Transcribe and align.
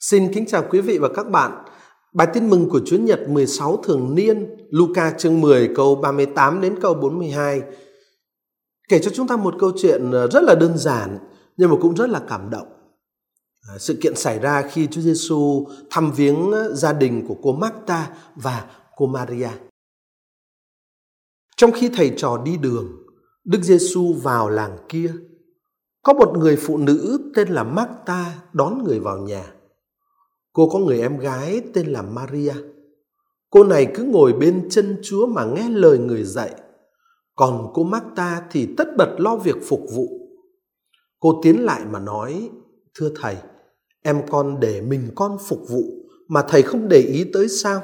Xin 0.00 0.32
kính 0.32 0.46
chào 0.46 0.64
quý 0.70 0.80
vị 0.80 0.98
và 0.98 1.08
các 1.14 1.30
bạn. 1.30 1.64
Bài 2.12 2.28
tin 2.34 2.50
mừng 2.50 2.68
của 2.68 2.80
Chúa 2.86 2.96
Nhật 2.96 3.28
16 3.28 3.76
thường 3.76 4.14
niên, 4.14 4.56
Luca 4.70 5.14
chương 5.18 5.40
10 5.40 5.70
câu 5.76 5.94
38 5.94 6.60
đến 6.60 6.78
câu 6.80 6.94
42 6.94 7.62
kể 8.88 8.98
cho 8.98 9.10
chúng 9.14 9.28
ta 9.28 9.36
một 9.36 9.54
câu 9.58 9.72
chuyện 9.76 10.10
ờ, 10.10 10.28
rất 10.28 10.42
là 10.42 10.54
đơn 10.54 10.78
giản 10.78 11.18
nhưng 11.56 11.70
mà 11.70 11.76
cũng 11.80 11.94
rất 11.94 12.10
là 12.10 12.22
cảm 12.28 12.50
động. 12.50 12.66
Ờ, 13.68 13.78
sự 13.78 13.98
kiện 14.02 14.16
xảy 14.16 14.38
ra 14.38 14.68
khi 14.72 14.86
Chúa 14.86 15.00
Giêsu 15.00 15.66
thăm 15.90 16.12
viếng 16.12 16.52
ờ, 16.52 16.74
gia 16.74 16.92
đình 16.92 17.26
của 17.28 17.36
cô 17.42 17.52
Marta 17.52 18.10
và 18.34 18.70
cô 18.96 19.06
Maria. 19.06 19.50
Trong 21.56 21.72
khi 21.72 21.88
thầy 21.88 22.12
trò 22.16 22.42
đi 22.44 22.56
đường, 22.56 22.92
Đức 23.44 23.62
Giêsu 23.62 24.12
vào 24.12 24.48
làng 24.48 24.78
kia. 24.88 25.12
Có 26.02 26.12
một 26.12 26.38
người 26.38 26.56
phụ 26.56 26.76
nữ 26.78 27.30
tên 27.34 27.48
là 27.48 27.64
Marta 27.64 28.34
đón 28.52 28.84
người 28.84 29.00
vào 29.00 29.18
nhà. 29.18 29.52
Cô 30.52 30.68
có 30.68 30.78
người 30.78 31.00
em 31.00 31.18
gái 31.18 31.62
tên 31.74 31.86
là 31.86 32.02
Maria. 32.02 32.54
Cô 33.50 33.64
này 33.64 33.86
cứ 33.94 34.04
ngồi 34.04 34.32
bên 34.32 34.68
chân 34.70 34.98
Chúa 35.02 35.26
mà 35.26 35.44
nghe 35.44 35.68
lời 35.68 35.98
người 35.98 36.24
dạy. 36.24 36.54
Còn 37.36 37.70
cô 37.74 37.82
Marta 37.82 38.42
thì 38.50 38.68
tất 38.76 38.88
bật 38.96 39.14
lo 39.18 39.36
việc 39.36 39.56
phục 39.68 39.80
vụ. 39.94 40.08
Cô 41.20 41.40
tiến 41.42 41.64
lại 41.64 41.84
mà 41.90 41.98
nói, 41.98 42.50
thưa 42.94 43.10
thầy, 43.20 43.36
em 44.02 44.22
con 44.30 44.60
để 44.60 44.80
mình 44.80 45.10
con 45.14 45.36
phục 45.48 45.60
vụ 45.68 45.82
mà 46.28 46.42
thầy 46.48 46.62
không 46.62 46.88
để 46.88 46.98
ý 46.98 47.24
tới 47.32 47.48
sao? 47.48 47.82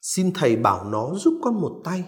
Xin 0.00 0.32
thầy 0.34 0.56
bảo 0.56 0.84
nó 0.84 1.14
giúp 1.14 1.40
con 1.42 1.60
một 1.60 1.80
tay. 1.84 2.04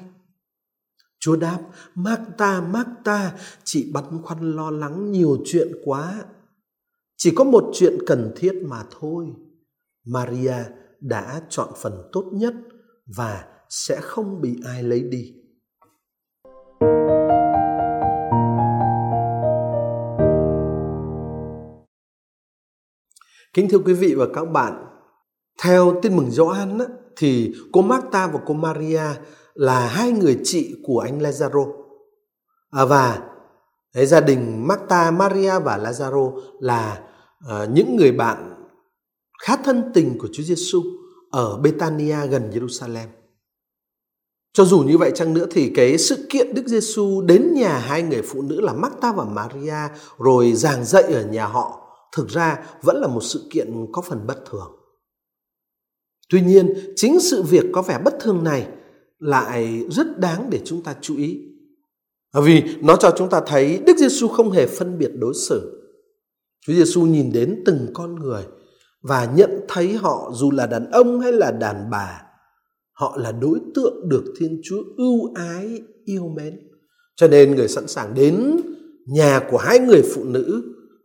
Chúa 1.21 1.37
đáp, 1.37 1.59
Marta, 1.95 2.61
Marta, 2.61 3.35
chị 3.65 3.91
băn 3.93 4.23
khoăn 4.23 4.53
lo 4.57 4.71
lắng 4.71 5.13
nhiều 5.13 5.39
chuyện 5.45 5.69
quá. 5.85 6.25
Chỉ 7.17 7.33
có 7.37 7.45
một 7.45 7.71
chuyện 7.75 7.99
cần 8.07 8.33
thiết 8.37 8.53
mà 8.65 8.85
thôi. 9.01 9.27
Maria 10.05 10.55
đã 11.01 11.41
chọn 11.49 11.69
phần 11.77 11.93
tốt 12.13 12.25
nhất 12.33 12.55
và 13.17 13.45
sẽ 13.69 14.01
không 14.01 14.41
bị 14.41 14.57
ai 14.65 14.83
lấy 14.83 15.01
đi. 15.01 15.35
Kính 23.55 23.69
thưa 23.69 23.79
quý 23.79 23.93
vị 23.95 24.15
và 24.15 24.27
các 24.35 24.45
bạn, 24.45 24.87
theo 25.63 26.01
tin 26.03 26.17
mừng 26.17 26.31
Gioan 26.31 26.79
thì 27.17 27.55
cô 27.73 27.83
Marta 27.83 28.27
và 28.27 28.41
cô 28.47 28.55
Maria 28.55 29.03
là 29.55 29.87
hai 29.89 30.13
người 30.13 30.41
chị 30.45 30.77
của 30.83 30.99
anh 30.99 31.19
Lazaro. 31.19 31.73
À, 32.71 32.85
và 32.85 33.29
đấy, 33.95 34.07
gia 34.07 34.21
đình 34.21 34.67
Marta, 34.69 35.11
Maria 35.11 35.59
và 35.59 35.79
Lazaro 35.79 36.41
là 36.61 37.03
uh, 37.45 37.71
những 37.71 37.97
người 37.97 38.13
bạn 38.13 38.54
khá 39.43 39.57
thân 39.57 39.91
tình 39.95 40.19
của 40.19 40.29
Chúa 40.33 40.43
Giêsu 40.43 40.83
ở 41.31 41.59
Betania 41.59 42.27
gần 42.27 42.51
Jerusalem. 42.51 43.07
Cho 44.53 44.65
dù 44.65 44.81
như 44.81 44.99
vậy 44.99 45.13
chăng 45.15 45.35
nữa 45.35 45.47
thì 45.51 45.71
cái 45.75 45.99
sự 45.99 46.27
kiện 46.31 46.55
Đức 46.55 46.67
Giêsu 46.67 47.23
đến 47.23 47.55
nhà 47.55 47.79
hai 47.79 48.03
người 48.03 48.23
phụ 48.23 48.43
nữ 48.43 48.61
là 48.61 48.73
Marta 48.73 49.13
và 49.13 49.25
Maria 49.25 49.95
rồi 50.19 50.53
giảng 50.53 50.85
dạy 50.85 51.03
ở 51.03 51.27
nhà 51.27 51.47
họ 51.47 51.81
thực 52.17 52.29
ra 52.29 52.65
vẫn 52.83 52.97
là 52.97 53.09
một 53.09 53.21
sự 53.23 53.47
kiện 53.51 53.87
có 53.93 54.03
phần 54.03 54.27
bất 54.27 54.39
thường. 54.51 54.73
Tuy 56.31 56.41
nhiên, 56.41 56.93
chính 56.97 57.21
sự 57.21 57.43
việc 57.43 57.65
có 57.73 57.83
vẻ 57.83 57.99
bất 58.05 58.15
thường 58.21 58.45
này 58.45 58.67
lại 59.19 59.85
rất 59.91 60.19
đáng 60.19 60.51
để 60.51 60.61
chúng 60.65 60.83
ta 60.83 60.97
chú 61.01 61.17
ý. 61.17 61.41
Vì 62.43 62.63
nó 62.81 62.97
cho 62.97 63.15
chúng 63.19 63.31
ta 63.31 63.41
thấy 63.47 63.79
Đức 63.87 63.97
Giêsu 63.97 64.29
không 64.29 64.51
hề 64.51 64.67
phân 64.67 64.99
biệt 64.99 65.11
đối 65.15 65.35
xử. 65.35 65.81
Chúa 66.67 66.73
Giêsu 66.73 67.03
nhìn 67.03 67.33
đến 67.33 67.63
từng 67.67 67.87
con 67.95 68.15
người 68.15 68.45
và 69.09 69.33
nhận 69.35 69.51
thấy 69.69 69.95
họ 69.95 70.31
dù 70.35 70.51
là 70.51 70.67
đàn 70.67 70.91
ông 70.91 71.21
hay 71.21 71.33
là 71.33 71.51
đàn 71.51 71.91
bà, 71.91 72.23
họ 72.93 73.17
là 73.21 73.33
đối 73.33 73.59
tượng 73.75 74.09
được 74.09 74.25
thiên 74.39 74.61
chúa 74.65 74.83
ưu 74.97 75.35
ái, 75.35 75.83
yêu 76.05 76.29
mến. 76.37 76.61
Cho 77.17 77.29
nên 77.29 77.55
người 77.55 77.69
sẵn 77.69 77.89
sàng 77.89 78.15
đến 78.15 78.57
nhà 79.07 79.41
của 79.51 79.59
hai 79.59 79.79
người 79.79 80.03
phụ 80.15 80.25
nữ 80.25 80.63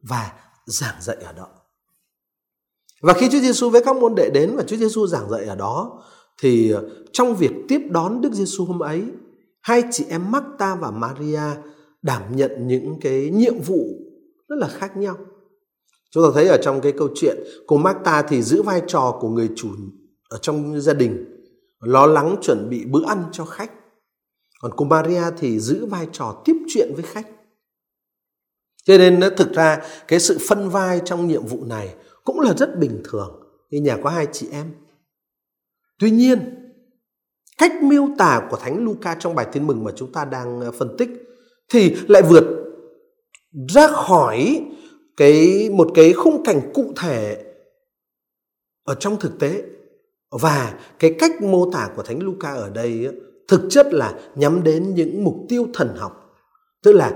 và 0.09 0.33
giảng 0.65 0.95
dạy 1.01 1.17
ở 1.25 1.33
đó. 1.33 1.47
Và 3.01 3.13
khi 3.13 3.29
Chúa 3.31 3.39
Giêsu 3.39 3.69
với 3.69 3.83
các 3.83 3.95
môn 3.95 4.15
đệ 4.15 4.29
đến 4.29 4.55
và 4.55 4.63
Chúa 4.63 4.75
Giêsu 4.75 5.07
giảng 5.07 5.29
dạy 5.29 5.45
ở 5.45 5.55
đó, 5.55 6.03
thì 6.41 6.71
ờ, 6.71 6.89
trong 7.11 7.35
việc 7.35 7.51
tiếp 7.67 7.81
đón 7.91 8.21
Đức 8.21 8.33
Giêsu 8.33 8.65
hôm 8.65 8.79
ấy, 8.79 9.03
hai 9.61 9.83
chị 9.91 10.05
em 10.09 10.31
Marta 10.31 10.75
và 10.75 10.91
Maria 10.91 11.41
đảm 12.01 12.35
nhận 12.35 12.67
những 12.67 12.99
cái 13.01 13.29
nhiệm 13.33 13.61
vụ 13.61 13.83
rất 14.47 14.55
là 14.59 14.67
khác 14.67 14.97
nhau. 14.97 15.17
Chúng 16.11 16.23
ta 16.23 16.29
thấy 16.33 16.47
ở 16.47 16.57
trong 16.61 16.81
cái 16.81 16.91
câu 16.91 17.09
chuyện 17.15 17.37
cô 17.67 17.77
Marta 17.77 18.21
thì 18.21 18.41
giữ 18.41 18.61
vai 18.61 18.81
trò 18.87 19.17
của 19.21 19.29
người 19.29 19.49
chủ 19.55 19.69
ở 20.29 20.37
trong 20.37 20.81
gia 20.81 20.93
đình, 20.93 21.25
lo 21.79 22.05
lắng 22.05 22.35
chuẩn 22.41 22.69
bị 22.69 22.85
bữa 22.85 23.05
ăn 23.07 23.23
cho 23.31 23.45
khách. 23.45 23.71
Còn 24.61 24.71
cô 24.77 24.85
Maria 24.85 25.23
thì 25.37 25.59
giữ 25.59 25.85
vai 25.85 26.07
trò 26.11 26.41
tiếp 26.45 26.55
chuyện 26.67 26.91
với 26.95 27.03
khách. 27.03 27.27
Cho 28.83 28.97
nên 28.97 29.19
nó 29.19 29.29
thực 29.29 29.53
ra 29.53 29.81
cái 30.07 30.19
sự 30.19 30.37
phân 30.49 30.69
vai 30.69 31.01
trong 31.05 31.27
nhiệm 31.27 31.45
vụ 31.45 31.65
này 31.65 31.95
cũng 32.23 32.39
là 32.39 32.53
rất 32.57 32.79
bình 32.79 33.01
thường 33.03 33.39
khi 33.71 33.79
nhà 33.79 33.97
có 34.03 34.09
hai 34.09 34.27
chị 34.31 34.47
em. 34.51 34.71
Tuy 35.99 36.11
nhiên, 36.11 36.39
cách 37.57 37.83
miêu 37.83 38.07
tả 38.17 38.47
của 38.49 38.57
Thánh 38.57 38.85
Luca 38.85 39.15
trong 39.19 39.35
bài 39.35 39.47
tin 39.51 39.67
mừng 39.67 39.83
mà 39.83 39.91
chúng 39.95 40.11
ta 40.11 40.25
đang 40.25 40.61
ờ, 40.61 40.71
phân 40.71 40.95
tích 40.97 41.09
thì 41.69 41.95
lại 42.07 42.21
vượt 42.21 42.43
ra 43.69 43.87
khỏi 43.87 44.65
cái, 45.19 45.69
một 45.69 45.91
cái 45.95 46.13
khung 46.13 46.43
cảnh 46.43 46.61
cụ 46.73 46.93
thể 46.95 47.37
ở 48.83 48.95
trong 48.99 49.19
thực 49.19 49.39
tế. 49.39 49.63
Và 50.31 50.73
cái 50.99 51.15
cách 51.19 51.41
mô 51.41 51.71
tả 51.71 51.89
của 51.95 52.03
thánh 52.03 52.23
Luca 52.23 52.53
ở 52.53 52.69
đây 52.69 53.07
thực 53.47 53.61
chất 53.69 53.93
là 53.93 54.13
nhắm 54.35 54.63
đến 54.63 54.95
những 54.95 55.23
mục 55.23 55.35
tiêu 55.49 55.67
thần 55.73 55.95
học. 55.97 56.35
Tức 56.83 56.91
là 56.91 57.13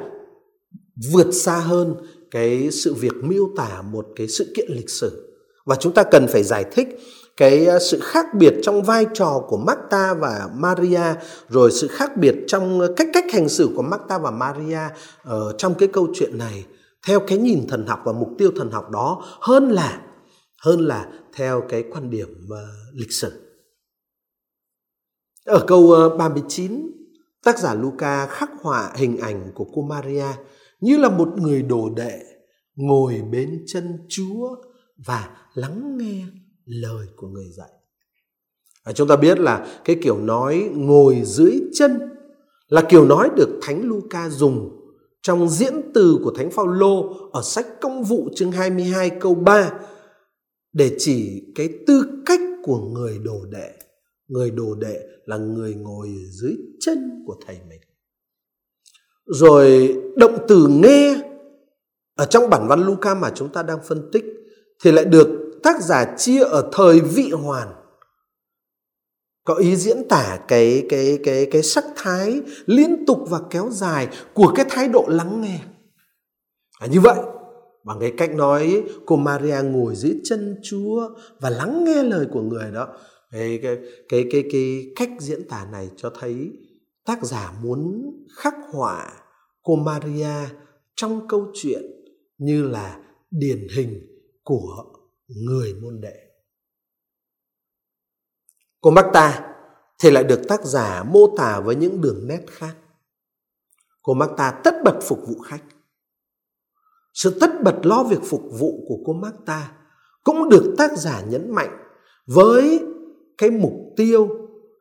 vượt 1.12 1.32
xa 1.32 1.56
hơn 1.56 1.96
cái 2.32 2.72
sự 2.72 2.94
việc 2.94 3.14
miêu 3.24 3.50
tả 3.58 3.82
một 3.82 4.08
cái 4.16 4.28
sự 4.28 4.54
kiện 4.56 4.72
lịch 4.72 4.90
sử. 4.90 5.38
Và 5.66 5.76
chúng 5.76 5.94
ta 5.94 6.04
cần 6.04 6.28
phải 6.28 6.44
giải 6.44 6.66
thích 6.72 6.88
cái 7.38 7.66
à, 7.66 7.80
sự 7.80 8.00
khác 8.02 8.26
biệt 8.34 8.54
trong 8.62 8.84
vai 8.84 9.06
trò 9.14 9.44
của 9.48 9.58
Marta 9.58 10.14
và 10.14 10.50
Maria, 10.56 11.14
rồi 11.50 11.72
sự 11.72 11.88
khác 11.88 12.18
biệt 12.18 12.36
trong 12.48 12.82
à, 12.82 12.88
cách 12.96 13.08
cách 13.14 13.26
hành 13.34 13.50
xử 13.50 13.70
của 13.76 13.82
Marta 13.82 14.18
và 14.18 14.32
Maria 14.32 14.80
ở 15.24 15.56
trong 15.58 15.74
cái 15.74 15.88
câu 15.88 16.08
chuyện 16.14 16.38
này 16.38 16.66
theo 17.08 17.20
cái 17.28 17.38
nhìn 17.38 17.68
thần 17.68 17.88
học 17.88 18.02
và 18.06 18.12
mục 18.12 18.30
tiêu 18.38 18.52
thần 18.56 18.72
học 18.72 18.90
đó 18.90 19.24
hơn 19.42 19.70
là 19.70 20.02
hơn 20.62 20.80
là 20.80 21.12
theo 21.34 21.64
cái 21.70 21.84
quan 21.92 22.10
điểm 22.10 22.28
uh, 22.46 22.58
lịch 22.94 23.12
sử. 23.12 23.32
Ở 25.46 25.64
câu 25.68 25.92
ờ, 25.92 26.06
uh, 26.06 26.18
39, 26.18 26.92
tác 27.44 27.60
giả 27.60 27.74
Luca 27.74 28.28
khắc 28.28 28.50
họa 28.62 28.92
hình 28.96 29.18
ảnh 29.18 29.52
của 29.56 29.66
cô 29.74 29.82
Maria 29.82 30.26
như 30.80 30.98
là 30.98 31.10
một 31.10 31.30
người 31.38 31.62
đồ 31.62 31.90
đệ 31.96 32.20
ngồi 32.76 33.22
bên 33.32 33.64
chân 33.68 33.98
Chúa 34.10 34.56
và 35.06 35.30
lắng 35.54 35.98
nghe 35.98 36.26
lời 36.66 37.08
của 37.16 37.28
người 37.28 37.50
dạy. 37.58 37.70
À, 38.84 38.94
chúng 38.94 39.08
ta 39.08 39.16
biết 39.16 39.40
là 39.40 39.82
cái 39.86 39.98
kiểu 40.04 40.18
nói 40.18 40.70
ngồi 40.74 41.22
dưới 41.26 41.62
chân 41.74 42.00
là 42.68 42.82
kiểu 42.90 43.06
nói 43.06 43.30
được 43.36 43.60
Thánh 43.62 43.82
Luca 43.84 44.30
dùng 44.30 44.83
trong 45.24 45.50
diễn 45.50 45.92
từ 45.94 46.20
của 46.24 46.32
Thánh 46.32 46.52
Phaolô 46.52 47.14
ở 47.32 47.42
sách 47.42 47.68
Công 47.82 48.04
vụ 48.04 48.30
chương 48.36 48.52
22 48.52 49.10
câu 49.10 49.36
3 49.36 49.72
để 50.74 50.96
chỉ 50.98 51.44
cái 51.56 51.70
tư 51.88 52.04
cách 52.26 52.40
của 52.64 52.80
người 52.80 53.20
đồ 53.24 53.46
đệ. 53.52 53.72
Người 54.28 54.52
đồ 54.52 54.76
đệ 54.76 55.00
là 55.26 55.38
người 55.38 55.76
ngồi 55.76 56.08
dưới 56.32 56.56
chân 56.80 57.24
của 57.28 57.36
thầy 57.46 57.58
mình. 57.70 57.82
Rồi 59.26 59.96
động 60.16 60.38
từ 60.48 60.68
nghe, 60.68 61.18
ở 62.16 62.26
trong 62.26 62.50
bản 62.50 62.68
văn 62.68 62.86
Luca 62.86 63.16
mà 63.16 63.32
chúng 63.36 63.50
ta 63.50 63.64
đang 63.64 63.80
phân 63.84 64.10
tích, 64.12 64.26
thì 64.84 64.92
lại 64.92 65.06
được 65.06 65.60
tác 65.64 65.82
giả 65.82 66.16
chia 66.18 66.44
ở 66.44 66.70
thời 66.74 67.00
vị 67.00 67.32
hoàn 67.32 67.83
có 69.44 69.54
ý 69.54 69.76
diễn 69.76 70.08
tả 70.10 70.40
cái 70.48 70.86
cái 70.90 71.20
cái 71.24 71.48
cái 71.52 71.64
sắc 71.64 71.86
thái 71.96 72.42
liên 72.66 73.06
tục 73.06 73.20
và 73.30 73.40
kéo 73.50 73.70
dài 73.72 74.08
của 74.34 74.54
cái 74.56 74.66
thái 74.70 74.88
độ 74.88 75.06
lắng 75.08 75.42
nghe. 75.42 75.60
À, 76.80 76.88
như 76.88 77.00
vậy 77.00 77.20
bằng 77.84 77.98
cái 78.00 78.14
cách 78.18 78.36
nói 78.36 78.84
cô 79.06 79.16
Maria 79.16 79.62
ngồi 79.64 79.96
dưới 79.96 80.20
chân 80.24 80.56
Chúa 80.64 81.10
và 81.40 81.50
lắng 81.50 81.84
nghe 81.84 82.04
lời 82.04 82.28
của 82.34 82.42
người 82.42 82.72
đó. 82.72 82.88
Cái 83.32 83.60
cái 83.64 83.78
cái 84.10 84.26
cái, 84.32 84.44
cái 84.52 84.92
cách 84.96 85.10
diễn 85.20 85.48
tả 85.48 85.68
này 85.72 85.90
cho 85.98 86.12
thấy 86.20 86.52
tác 87.06 87.24
giả 87.24 87.54
muốn 87.64 88.12
khắc 88.38 88.54
họa 88.74 89.12
cô 89.64 89.76
Maria 89.76 90.50
trong 90.96 91.28
câu 91.28 91.48
chuyện 91.54 91.82
như 92.38 92.64
là 92.64 93.00
điển 93.32 93.68
hình 93.76 94.02
của 94.44 94.86
người 95.28 95.74
môn 95.74 96.02
đệ. 96.02 96.23
Cô 98.84 98.92
ta 99.14 99.42
thì 100.00 100.12
lại 100.12 100.24
được 100.24 100.48
tác 100.48 100.66
giả 100.66 101.04
mô 101.04 101.36
tả 101.38 101.60
với 101.60 101.76
những 101.76 102.02
đường 102.02 102.28
nét 102.28 102.46
khác. 102.48 102.76
Cô 104.02 104.14
Marta 104.14 104.52
tất 104.64 104.76
bật 104.84 105.00
phục 105.02 105.20
vụ 105.28 105.40
khách. 105.40 105.64
Sự 107.14 107.38
tất 107.40 107.64
bật 107.64 107.76
lo 107.84 108.04
việc 108.04 108.20
phục 108.24 108.42
vụ 108.60 108.86
của 108.88 108.98
cô 109.06 109.14
Marta 109.14 109.72
cũng 110.24 110.50
được 110.50 110.76
tác 110.78 110.98
giả 110.98 111.22
nhấn 111.22 111.52
mạnh 111.52 111.78
với 112.28 112.80
cái 113.38 113.50
mục 113.50 113.74
tiêu 113.96 114.28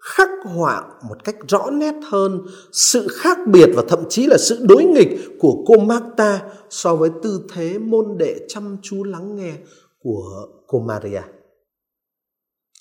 khắc 0.00 0.28
họa 0.44 0.84
một 1.08 1.24
cách 1.24 1.36
rõ 1.48 1.70
nét 1.70 1.94
hơn 2.10 2.46
sự 2.72 3.08
khác 3.10 3.38
biệt 3.46 3.68
và 3.74 3.82
thậm 3.88 4.04
chí 4.08 4.26
là 4.26 4.36
sự 4.38 4.66
đối 4.68 4.84
nghịch 4.84 5.38
của 5.40 5.64
cô 5.66 5.78
Marta 5.78 6.42
so 6.70 6.96
với 6.96 7.10
tư 7.22 7.40
thế 7.54 7.78
môn 7.78 8.18
đệ 8.18 8.46
chăm 8.48 8.76
chú 8.82 9.04
lắng 9.04 9.36
nghe 9.36 9.52
của 9.98 10.46
cô 10.66 10.80
Maria. 10.80 11.22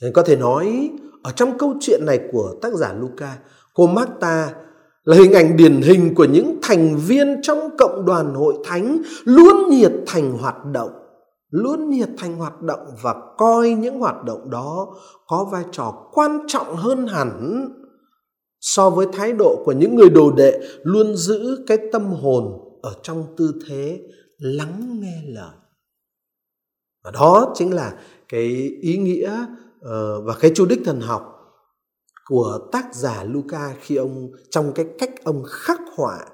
Nên 0.02 0.14
có 0.14 0.24
thể 0.24 0.36
nói 0.36 0.90
ở 1.24 1.32
trong 1.32 1.58
câu 1.58 1.74
chuyện 1.80 2.06
này 2.06 2.20
của 2.32 2.56
tác 2.62 2.74
giả 2.74 2.94
Luca, 2.94 3.38
cô 3.74 3.88
Marta 3.88 4.54
là 5.04 5.18
hình 5.18 5.34
ảnh 5.34 5.58
điển 5.58 5.82
hình 5.82 6.16
của 6.16 6.26
những 6.26 6.60
thành 6.62 6.98
viên 6.98 7.42
trong 7.42 7.78
cộng 7.78 8.06
đoàn 8.06 8.34
hội 8.34 8.54
thánh 8.66 9.02
luôn 9.24 9.70
nhiệt 9.70 9.94
thành 10.08 10.32
hoạt 10.32 10.66
động 10.74 10.92
luôn 11.50 11.90
nhiệt 11.90 12.10
thành 12.18 12.38
hoạt 12.38 12.62
động 12.62 12.88
và 13.02 13.16
coi 13.38 13.70
những 13.70 14.00
hoạt 14.00 14.24
động 14.24 14.50
đó 14.50 14.88
có 15.28 15.48
vai 15.52 15.64
trò 15.72 16.10
quan 16.12 16.40
trọng 16.48 16.76
hơn 16.76 17.08
hẳn 17.08 17.68
so 18.60 18.90
với 18.90 19.08
thái 19.14 19.34
độ 19.34 19.64
của 19.66 19.72
những 19.72 19.96
người 19.96 20.10
đồ 20.10 20.32
đệ 20.32 20.60
luôn 20.84 21.16
giữ 21.16 21.64
cái 21.68 21.78
tâm 21.92 22.06
hồn 22.06 22.44
ở 22.82 22.94
trong 23.04 23.26
tư 23.38 23.54
thế 23.68 24.00
lắng 24.38 25.00
nghe 25.02 25.22
lời. 25.28 25.56
Và 27.04 27.12
đó 27.12 27.54
chính 27.56 27.74
là 27.74 27.94
cái 28.30 28.72
ý 28.82 28.98
nghĩa 28.98 29.46
Ờ, 29.82 30.22
và 30.22 30.36
cái 30.40 30.52
chủ 30.56 30.66
đích 30.66 30.82
thần 30.86 31.02
học 31.02 31.38
của 32.26 32.70
tác 32.72 32.96
giả 32.96 33.24
Luca 33.24 33.76
khi 33.82 33.96
ông 33.96 34.32
trong 34.50 34.72
cái 34.76 34.86
cách 35.00 35.10
ông 35.24 35.44
khắc 35.50 35.80
họa 35.96 36.26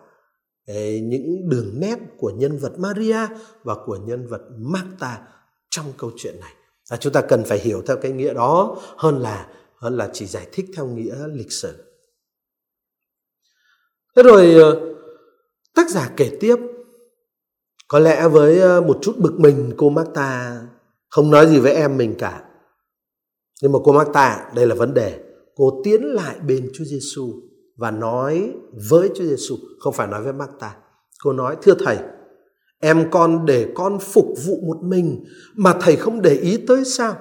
những 1.01 1.49
đường 1.49 1.79
nét 1.79 1.99
của 2.17 2.29
nhân 2.29 2.57
vật 2.57 2.79
Maria 2.79 3.27
và 3.63 3.75
của 3.85 3.95
nhân 3.95 4.27
vật 4.27 4.41
Marta 4.57 5.21
trong 5.69 5.85
câu 5.97 6.11
chuyện 6.17 6.39
này. 6.41 6.53
À, 6.89 6.97
chúng 6.97 7.13
ta 7.13 7.21
cần 7.21 7.43
phải 7.43 7.59
hiểu 7.59 7.81
theo 7.87 7.97
cái 7.97 8.11
nghĩa 8.11 8.33
đó 8.33 8.77
hơn 8.97 9.19
là 9.19 9.47
hơn 9.75 9.97
là 9.97 10.09
chỉ 10.13 10.25
giải 10.25 10.47
thích 10.51 10.65
theo 10.75 10.85
nghĩa 10.85 11.15
lịch 11.27 11.51
sử. 11.51 11.73
Thế 14.15 14.23
rồi 14.23 14.53
ờ, 14.53 14.95
tác 15.75 15.89
giả 15.89 16.11
kể 16.17 16.37
tiếp 16.39 16.55
có 17.87 17.99
lẽ 17.99 18.27
với 18.27 18.59
ờ, 18.59 18.81
một 18.81 18.99
chút 19.01 19.15
bực 19.17 19.39
mình 19.39 19.73
cô 19.77 19.89
Marta 19.89 20.61
không 21.09 21.31
nói 21.31 21.47
gì 21.47 21.59
với 21.59 21.73
em 21.73 21.97
mình 21.97 22.15
cả. 22.19 22.46
Nhưng 23.61 23.71
mà 23.71 23.79
cô 23.83 23.91
Marta, 23.91 24.51
đây 24.55 24.67
là 24.67 24.75
vấn 24.75 24.93
đề. 24.93 25.23
Cô 25.55 25.81
tiến 25.83 26.01
lại 26.03 26.39
bên 26.39 26.69
Chúa 26.73 26.83
Giêsu 26.83 27.33
và 27.77 27.91
nói 27.91 28.53
với 28.89 29.09
Chúa 29.15 29.23
Giêsu, 29.23 29.55
không 29.79 29.93
phải 29.93 30.07
nói 30.07 30.23
với 30.23 30.33
Marta. 30.33 30.77
Cô 31.23 31.33
nói: 31.33 31.57
"Thưa 31.61 31.73
thầy, 31.79 31.97
em 32.79 33.07
con 33.11 33.45
để 33.45 33.71
con 33.75 33.99
phục 33.99 34.25
vụ 34.45 34.53
một 34.67 34.77
mình 34.83 35.25
mà 35.55 35.77
thầy 35.81 35.95
không 35.95 36.21
để 36.21 36.35
ý 36.35 36.57
tới 36.67 36.85
sao? 36.85 37.15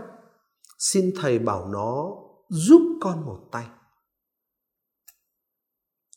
Xin 0.79 1.11
thầy 1.17 1.39
bảo 1.39 1.69
nó 1.73 2.11
giúp 2.49 2.83
con 3.01 3.27
một 3.27 3.39
tay." 3.53 3.67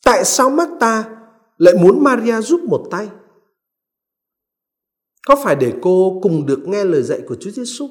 Tại 0.04 0.24
sao 0.24 0.50
Marta 0.50 1.16
lại 1.56 1.74
muốn 1.82 2.04
Maria 2.04 2.40
giúp 2.40 2.60
một 2.60 2.88
tay? 2.90 3.08
Có 5.26 5.36
phải 5.44 5.56
để 5.56 5.72
cô 5.82 6.20
cùng 6.22 6.46
được 6.46 6.60
nghe 6.66 6.84
lời 6.84 7.02
dạy 7.02 7.20
của 7.28 7.36
Chúa 7.40 7.50
Giêsu? 7.50 7.88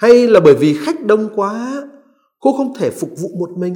Hay 0.00 0.26
là 0.26 0.40
bởi 0.40 0.54
vì 0.54 0.78
khách 0.84 1.04
đông 1.04 1.28
quá, 1.34 1.82
cô 2.38 2.52
không 2.56 2.74
thể 2.74 2.90
phục 2.90 3.10
vụ 3.18 3.28
một 3.38 3.50
mình? 3.58 3.74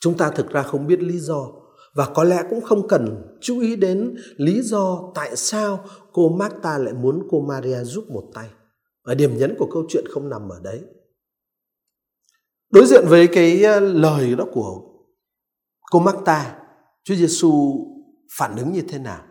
Chúng 0.00 0.16
ta 0.16 0.30
thực 0.30 0.50
ra 0.50 0.62
không 0.62 0.86
biết 0.86 1.02
lý 1.02 1.18
do 1.18 1.48
và 1.94 2.06
có 2.14 2.24
lẽ 2.24 2.42
cũng 2.50 2.60
không 2.60 2.88
cần 2.88 3.36
chú 3.40 3.60
ý 3.60 3.76
đến 3.76 4.16
lý 4.36 4.62
do 4.62 5.12
tại 5.14 5.36
sao 5.36 5.84
cô 6.12 6.28
Marta 6.28 6.78
lại 6.78 6.94
muốn 6.94 7.22
cô 7.30 7.40
Maria 7.40 7.84
giúp 7.84 8.04
một 8.10 8.30
tay. 8.34 8.50
Ở 9.02 9.14
điểm 9.14 9.38
nhấn 9.38 9.54
của 9.58 9.68
câu 9.72 9.84
chuyện 9.88 10.04
không 10.10 10.28
nằm 10.28 10.48
ở 10.48 10.60
đấy. 10.62 10.80
Đối 12.72 12.86
diện 12.86 13.04
với 13.08 13.26
cái 13.26 13.62
ờ, 13.62 13.80
lời 13.80 14.34
đó 14.36 14.44
của 14.52 14.80
cô 15.90 16.00
Marta, 16.00 16.58
Chúa 17.04 17.14
Giêsu 17.14 17.52
phản 18.38 18.56
ứng 18.56 18.72
như 18.72 18.82
thế 18.88 18.98
nào? 18.98 19.24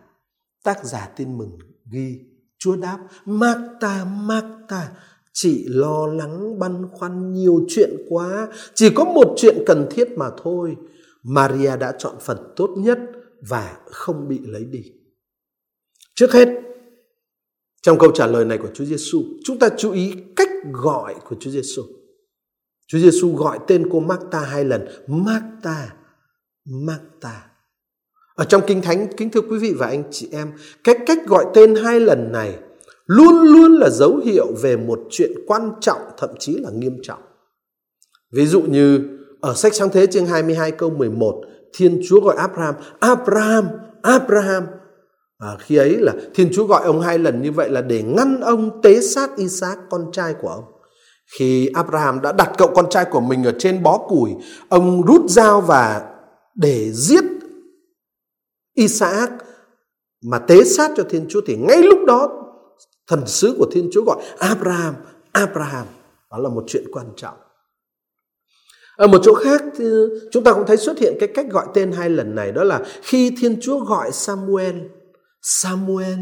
Tác 0.64 0.84
giả 0.84 1.12
tin 1.16 1.38
mừng 1.38 1.58
ghi 1.92 2.18
Chúa 2.58 2.76
đáp 2.76 2.98
Marta 3.24 4.04
Marta 4.04 4.92
Chị 5.32 5.64
lo 5.68 6.06
lắng 6.06 6.58
băn 6.58 6.86
khoăn 6.92 7.32
nhiều 7.32 7.60
chuyện 7.68 7.90
quá. 8.08 8.48
Chỉ 8.74 8.90
có 8.90 9.04
một 9.04 9.34
chuyện 9.36 9.58
cần 9.66 9.86
thiết 9.90 10.08
mà 10.16 10.30
thôi. 10.42 10.76
Maria 11.22 11.76
đã 11.76 11.92
chọn 11.98 12.14
phần 12.20 12.38
tốt 12.56 12.74
nhất 12.76 12.98
Và 13.48 13.78
không 13.86 14.28
bị 14.28 14.38
lấy 14.44 14.64
đi. 14.64 14.82
Trước 16.14 16.32
hết 16.32 16.48
Trong 17.82 17.98
câu 17.98 18.10
trả 18.14 18.26
lời 18.26 18.44
này 18.44 18.58
của 18.58 18.68
Chúa 18.74 18.84
Giêsu, 18.84 19.22
Chúng 19.44 19.58
ta 19.58 19.68
chú 19.78 19.92
ý 19.92 20.12
cách 20.36 20.50
gọi 20.72 21.14
của 21.24 21.36
Chúa 21.40 21.50
Giêsu. 21.50 21.82
Chúa 22.86 22.98
Giêsu 22.98 23.36
gọi 23.36 23.58
tên 23.66 23.88
cô 23.92 24.00
Marta 24.00 24.40
hai 24.40 24.64
lần. 24.64 24.88
Marta 25.06 25.94
Marta 26.64 27.46
Ở 28.34 28.44
trong 28.44 28.62
Kinh 28.66 28.82
Thánh 28.82 29.06
Kính 29.16 29.30
thưa 29.30 29.40
quý 29.40 29.58
vị 29.58 29.74
và 29.78 29.86
anh 29.86 30.04
chị 30.10 30.28
em 30.32 30.52
cái 30.84 30.94
cách 31.06 31.18
gọi 31.26 31.44
tên 31.54 31.74
hai 31.74 32.00
lần 32.00 32.32
này 32.32 32.58
luôn 33.10 33.42
luôn 33.42 33.72
là 33.72 33.90
dấu 33.90 34.16
hiệu 34.16 34.46
về 34.62 34.76
một 34.76 35.00
chuyện 35.10 35.30
quan 35.46 35.72
trọng 35.80 35.98
thậm 36.18 36.30
chí 36.38 36.58
là 36.58 36.70
nghiêm 36.70 36.98
trọng. 37.02 37.18
Ví 38.32 38.46
dụ 38.46 38.62
như 38.62 39.00
ở 39.40 39.54
sách 39.54 39.74
sáng 39.74 39.88
thế 39.90 40.06
chương 40.06 40.26
22 40.26 40.70
câu 40.70 40.90
11 40.90 41.42
Thiên 41.76 42.00
Chúa 42.08 42.20
gọi 42.20 42.36
Abraham 42.36 42.74
Abraham 43.00 43.68
Abraham 44.02 44.66
à, 45.38 45.56
Khi 45.60 45.76
ấy 45.76 45.96
là 45.96 46.12
Thiên 46.34 46.50
Chúa 46.52 46.66
gọi 46.66 46.82
ông 46.84 47.00
hai 47.00 47.18
lần 47.18 47.42
như 47.42 47.52
vậy 47.52 47.70
là 47.70 47.82
để 47.82 48.02
ngăn 48.02 48.40
ông 48.40 48.82
tế 48.82 49.00
sát 49.00 49.36
Isaac 49.36 49.78
con 49.90 50.12
trai 50.12 50.34
của 50.42 50.48
ông 50.48 50.64
Khi 51.38 51.68
Abraham 51.74 52.22
đã 52.22 52.32
đặt 52.32 52.50
cậu 52.58 52.68
con 52.74 52.90
trai 52.90 53.04
của 53.04 53.20
mình 53.20 53.44
ở 53.44 53.52
trên 53.58 53.82
bó 53.82 53.98
củi 53.98 54.30
Ông 54.68 55.02
rút 55.06 55.30
dao 55.30 55.60
và 55.60 56.02
để 56.54 56.90
giết 56.92 57.24
Isaac 58.74 59.30
mà 60.30 60.38
tế 60.38 60.64
sát 60.64 60.90
cho 60.96 61.04
Thiên 61.10 61.26
Chúa 61.28 61.40
thì 61.46 61.56
ngay 61.56 61.82
lúc 61.82 61.98
đó 62.06 62.40
Thần 63.10 63.26
sứ 63.26 63.54
của 63.58 63.66
Thiên 63.72 63.88
Chúa 63.92 64.04
gọi 64.04 64.22
Abraham, 64.38 64.94
Abraham. 65.32 65.86
Đó 66.30 66.38
là 66.38 66.48
một 66.48 66.64
chuyện 66.66 66.84
quan 66.92 67.06
trọng. 67.16 67.36
Ở 68.96 69.06
một 69.06 69.20
chỗ 69.22 69.34
khác 69.34 69.62
chúng 70.32 70.44
ta 70.44 70.52
cũng 70.52 70.66
thấy 70.66 70.76
xuất 70.76 70.98
hiện 70.98 71.16
cái 71.20 71.28
cách 71.34 71.46
gọi 71.50 71.66
tên 71.74 71.92
hai 71.92 72.10
lần 72.10 72.34
này 72.34 72.52
đó 72.52 72.64
là 72.64 72.84
khi 73.02 73.34
Thiên 73.40 73.60
Chúa 73.60 73.84
gọi 73.84 74.12
Samuel, 74.12 74.76
Samuel, 75.42 76.18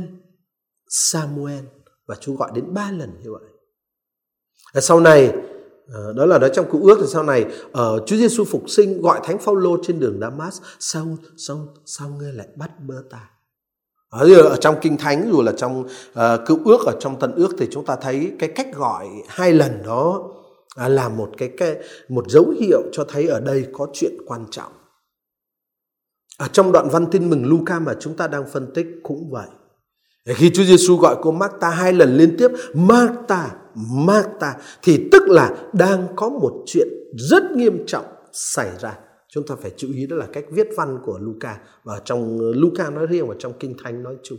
Samuel 0.89 1.65
và 2.07 2.15
Chúa 2.15 2.33
gọi 2.33 2.51
đến 2.55 2.75
ba 2.75 2.91
lần 2.91 3.11
như 3.23 3.33
vậy. 3.33 3.51
Ở 4.73 4.81
sau 4.81 5.01
này 5.01 5.33
ờ, 5.93 6.13
đó 6.13 6.27
là 6.27 6.39
đó 6.39 6.49
trong 6.49 6.71
cựu 6.71 6.87
ước 6.87 6.99
thì 7.01 7.07
sau 7.09 7.23
này 7.23 7.47
ở 7.73 8.01
Chúa 8.07 8.17
Giêsu 8.17 8.45
phục 8.45 8.71
sinh 8.71 9.03
gọi 9.03 9.21
Thánh 9.25 9.39
Phaolô 9.39 9.77
trên 9.83 10.01
đường 10.01 10.19
Damas 10.21 10.61
sao 10.79 11.17
sao 11.37 11.69
sao 11.87 12.09
ngươi 12.09 12.33
lại 12.33 12.47
bắt 12.57 12.71
bơ 12.87 12.95
ta 13.11 13.31
Ờ, 14.11 14.43
ở 14.43 14.57
trong 14.57 14.77
kinh 14.81 14.97
thánh 14.97 15.29
dù 15.33 15.43
là 15.43 15.53
trong 15.53 15.81
uh, 15.83 16.21
cựu 16.47 16.59
ước 16.65 16.87
ở 16.87 16.97
trong 17.01 17.19
tân 17.19 17.33
ước 17.35 17.55
thì 17.59 17.67
chúng 17.71 17.85
ta 17.85 17.97
thấy 17.97 18.33
cái 18.39 18.49
cách 18.49 18.67
gọi 18.75 19.07
hai 19.29 19.53
lần 19.53 19.83
đó 19.85 20.29
à, 20.77 20.89
là 20.89 21.09
một 21.09 21.31
cái, 21.37 21.51
cái 21.57 21.77
một 22.09 22.25
dấu 22.29 22.55
hiệu 22.61 22.83
cho 22.93 23.05
thấy 23.09 23.27
ở 23.27 23.41
đây 23.41 23.67
có 23.73 23.87
chuyện 23.93 24.13
quan 24.27 24.47
trọng. 24.51 24.73
Ở 26.39 26.49
trong 26.53 26.73
đoạn 26.73 26.89
văn 26.93 27.07
tin 27.11 27.31
mừng 27.31 27.47
Luca 27.47 27.79
mà 27.79 27.95
chúng 28.01 28.17
ta 28.17 28.27
đang 28.27 28.47
phân 28.53 28.75
tích 28.75 28.87
cũng 29.03 29.31
vậy. 29.31 29.49
Khi 30.27 30.51
Chúa 30.55 30.65
Giêsu 30.65 30.97
gọi 30.97 31.17
cô 31.23 31.31
Marta 31.31 31.71
hai 31.71 31.93
lần 31.93 32.17
liên 32.17 32.37
tiếp 32.39 32.49
Marta 32.75 33.51
Marta 33.75 34.57
thì 34.83 35.09
tức 35.13 35.23
là 35.29 35.57
đang 35.73 36.07
có 36.17 36.29
một 36.29 36.63
chuyện 36.67 36.89
rất 37.31 37.43
nghiêm 37.51 37.85
trọng 37.87 38.05
xảy 38.33 38.71
ra 38.81 38.99
chúng 39.29 39.47
ta 39.47 39.55
phải 39.61 39.73
chú 39.77 39.89
ý 39.93 40.07
đó 40.07 40.17
là 40.17 40.27
cách 40.33 40.45
viết 40.51 40.69
văn 40.77 40.99
của 41.05 41.19
Luca. 41.19 41.61
Và 41.85 42.01
trong 42.05 42.39
ờ, 42.39 42.53
Luca 42.55 42.91
nói 42.91 43.07
riêng 43.07 43.29
và 43.29 43.35
trong 43.39 43.53
kinh 43.61 43.75
thánh 43.85 44.03
nói 44.03 44.17
chung. 44.23 44.39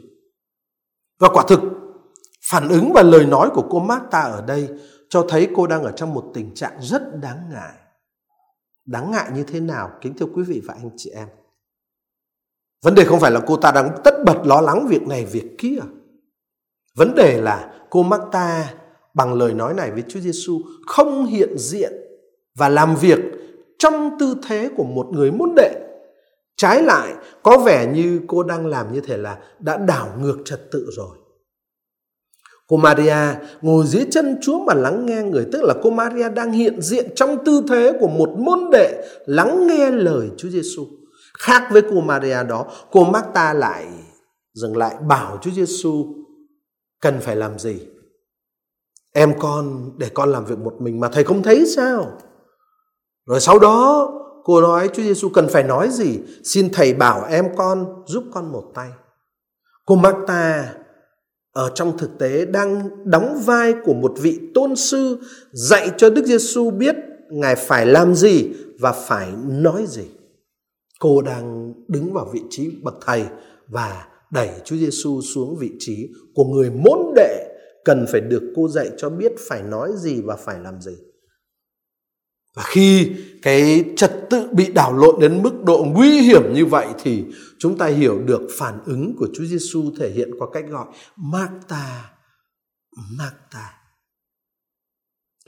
Và 1.20 1.30
quả 1.34 1.46
thực, 1.48 1.60
phản 2.50 2.70
ứng 2.70 2.92
và 2.94 3.02
lời 3.02 3.26
nói 3.26 3.50
của 3.54 3.68
cô 3.70 3.80
Marta 3.80 4.22
ở 4.22 4.46
đây 4.46 4.70
cho 5.10 5.26
thấy 5.30 5.50
cô 5.56 5.68
đang 5.68 5.84
ở 5.84 5.92
trong 5.92 6.14
một 6.14 6.32
tình 6.34 6.56
trạng 6.56 6.82
rất 6.82 7.02
đáng 7.22 7.50
ngại. 7.52 7.74
Đáng 8.86 9.12
ngại 9.12 9.32
như 9.36 9.44
thế 9.44 9.60
nào? 9.60 9.92
Kính 10.02 10.14
thưa 10.18 10.26
quý 10.26 10.44
vị 10.44 10.62
và 10.66 10.74
anh 10.74 10.90
chị 10.98 11.10
em. 11.10 11.28
Vấn 12.84 12.96
đề 12.96 13.06
không 13.06 13.20
phải 13.20 13.32
là 13.32 13.42
cô 13.48 13.58
ta 13.58 13.72
đang 13.72 13.90
tất 14.04 14.14
bật 14.26 14.42
lo 14.46 14.62
lắng 14.62 14.88
việc 14.90 15.02
này, 15.08 15.26
việc 15.26 15.56
kia. 15.58 15.80
Vấn 16.96 17.16
đề 17.16 17.42
là 17.42 17.82
cô 17.90 18.04
Marta 18.04 18.74
bằng 19.14 19.34
lời 19.34 19.54
nói 19.54 19.74
này 19.74 19.92
với 19.92 20.04
Chúa 20.08 20.20
Giêsu 20.20 20.62
không 20.88 21.26
hiện 21.26 21.58
diện 21.58 21.94
và 22.56 22.70
làm 22.70 22.96
việc 22.96 23.20
trong 23.80 24.18
tư 24.20 24.36
thế 24.48 24.70
của 24.78 24.84
một 24.84 25.08
người 25.12 25.32
môn 25.32 25.50
đệ. 25.56 25.86
Trái 26.58 26.84
lại, 26.84 27.14
có 27.44 27.58
vẻ 27.58 27.92
như 27.94 28.22
cô 28.28 28.44
đang 28.44 28.68
làm 28.68 28.94
như 28.94 29.02
thế 29.02 29.18
là 29.18 29.38
đã 29.60 29.78
đảo 29.78 30.10
ngược 30.22 30.38
trật 30.46 30.72
tự 30.72 30.90
rồi. 30.92 31.18
Cô 32.68 32.78
Maria 32.78 33.40
ngồi 33.62 33.86
dưới 33.88 34.06
chân 34.12 34.38
Chúa 34.42 34.60
mà 34.60 34.74
lắng 34.74 35.06
nghe 35.06 35.24
người, 35.24 35.48
tức 35.52 35.62
là 35.64 35.74
cô 35.84 35.90
Maria 35.90 36.30
đang 36.30 36.52
hiện 36.52 36.82
diện 36.82 37.16
trong 37.16 37.46
tư 37.46 37.64
thế 37.70 37.94
của 38.00 38.08
một 38.08 38.30
môn 38.38 38.60
đệ 38.72 39.04
lắng 39.26 39.68
nghe 39.68 39.92
lời 39.92 40.30
Chúa 40.38 40.50
Giêsu. 40.50 40.86
Khác 41.40 41.70
với 41.72 41.82
cô 41.82 42.02
Maria 42.02 42.44
đó, 42.44 42.66
cô 42.92 43.04
Marta 43.04 43.54
lại 43.54 43.88
dừng 44.54 44.78
lại 44.78 44.96
bảo 45.08 45.38
Chúa 45.42 45.52
Giêsu 45.52 46.06
cần 47.02 47.20
phải 47.22 47.36
làm 47.36 47.60
gì 47.60 47.80
em 49.14 49.34
con 49.40 49.92
để 49.98 50.10
con 50.14 50.30
làm 50.30 50.46
việc 50.46 50.60
một 50.60 50.82
mình 50.82 51.00
mà 51.00 51.10
thầy 51.10 51.24
không 51.24 51.44
thấy 51.44 51.66
sao? 51.66 52.18
Rồi 53.30 53.40
sau 53.40 53.60
đó, 53.60 54.10
cô 54.44 54.62
nói, 54.62 54.90
Chúa 54.94 55.04
Giêsu 55.04 55.30
cần 55.30 55.48
phải 55.50 55.64
nói 55.64 55.90
gì? 55.92 56.20
Xin 56.44 56.70
thầy 56.74 56.94
bảo 56.94 57.26
em 57.30 57.46
con 57.56 58.04
giúp 58.08 58.24
con 58.32 58.52
một 58.52 58.64
tay. 58.74 58.90
Cô 59.86 59.96
Marta 59.96 60.74
ở 61.54 61.72
trong 61.76 61.98
thực 61.98 62.20
tế, 62.20 62.46
đang 62.46 62.90
đóng 63.06 63.42
vai 63.46 63.74
của 63.84 63.94
một 63.94 64.14
vị 64.22 64.40
tôn 64.54 64.76
sư 64.76 65.18
dạy 65.52 65.92
cho 65.98 66.10
Đức 66.10 66.26
Giêsu 66.26 66.72
biết 66.72 66.96
ngài 67.32 67.56
phải 67.56 67.86
làm 67.86 68.16
gì 68.16 68.54
và 68.80 68.92
phải 68.92 69.32
nói 69.48 69.86
gì. 69.88 70.06
Cô 71.00 71.22
đang 71.22 71.74
đứng 71.88 72.14
vào 72.14 72.30
vị 72.34 72.42
trí 72.50 72.72
bậc 72.84 72.96
thầy 73.06 73.26
và 73.68 74.08
đẩy 74.32 74.50
Chúa 74.66 74.76
Giêsu 74.76 75.22
xuống 75.22 75.58
vị 75.60 75.72
trí 75.80 76.10
của 76.36 76.44
người 76.44 76.70
môn 76.70 77.00
đệ 77.16 77.46
cần 77.86 78.06
phải 78.12 78.22
được 78.22 78.54
cô 78.56 78.68
dạy 78.68 78.90
cho 78.98 79.10
biết 79.10 79.32
phải 79.50 79.64
nói 79.64 79.92
gì 79.96 80.22
và 80.22 80.36
phải 80.36 80.60
làm 80.60 80.82
gì. 80.82 80.96
Và 82.56 82.64
khi 82.64 83.12
cái 83.42 83.86
trật 83.96 84.30
tự 84.30 84.48
bị 84.52 84.72
đảo 84.72 84.94
lộn 84.94 85.20
đến 85.20 85.44
mức 85.44 85.64
độ 85.64 85.86
nguy 85.94 86.22
hiểm 86.22 86.54
như 86.54 86.66
vậy 86.66 86.88
thì 87.04 87.24
chúng 87.60 87.78
ta 87.78 87.86
hiểu 87.86 88.20
được 88.20 88.48
phản 88.58 88.80
ứng 88.86 89.16
của 89.18 89.28
Chúa 89.34 89.44
Giêsu 89.46 89.92
thể 90.00 90.10
hiện 90.10 90.32
qua 90.40 90.48
cách 90.54 90.66
gọi 90.70 90.86
Marta, 91.16 92.12
Marta. 93.18 93.74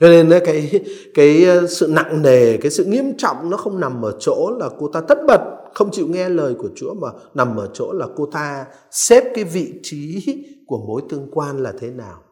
Cho 0.00 0.08
nên 0.08 0.30
cái 0.44 0.84
cái 1.14 1.44
ờ, 1.44 1.66
sự 1.66 1.86
nặng 1.86 2.22
nề, 2.22 2.56
cái 2.56 2.70
sự 2.70 2.84
nghiêm 2.84 3.16
trọng 3.18 3.50
nó 3.50 3.56
không 3.56 3.80
nằm 3.80 4.04
ở 4.04 4.16
chỗ 4.20 4.56
là 4.60 4.68
cô 4.78 4.88
ta 4.88 5.00
tất 5.00 5.18
bật 5.28 5.40
không 5.74 5.90
chịu 5.90 6.06
nghe 6.08 6.28
lời 6.28 6.54
của 6.58 6.70
Chúa 6.76 6.94
mà 6.94 7.08
nằm 7.34 7.56
ở 7.56 7.70
chỗ 7.74 7.92
là 7.92 8.06
cô 8.16 8.26
ta 8.32 8.66
xếp 8.90 9.24
cái 9.34 9.44
vị 9.44 9.72
trí 9.82 10.24
của 10.66 10.78
mối 10.86 11.02
tương 11.08 11.30
quan 11.32 11.58
là 11.58 11.72
thế 11.80 11.90
nào. 11.90 12.22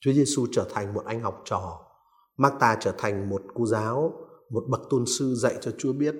Chúa 0.00 0.12
Giêsu 0.12 0.46
trở 0.52 0.64
thành 0.74 0.94
một 0.94 1.02
anh 1.04 1.20
học 1.20 1.42
trò, 1.44 1.80
Marta 2.38 2.76
trở 2.80 2.94
thành 2.98 3.28
một 3.28 3.42
cô 3.54 3.66
giáo, 3.66 4.12
một 4.50 4.64
bậc 4.68 4.80
tôn 4.90 5.04
sư 5.18 5.34
dạy 5.34 5.54
cho 5.60 5.70
Chúa 5.78 5.92
biết 5.92 6.14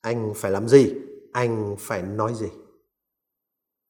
anh 0.00 0.32
phải 0.36 0.50
làm 0.50 0.68
gì, 0.68 0.94
anh 1.32 1.76
phải 1.78 2.02
nói 2.02 2.34
gì. 2.34 2.46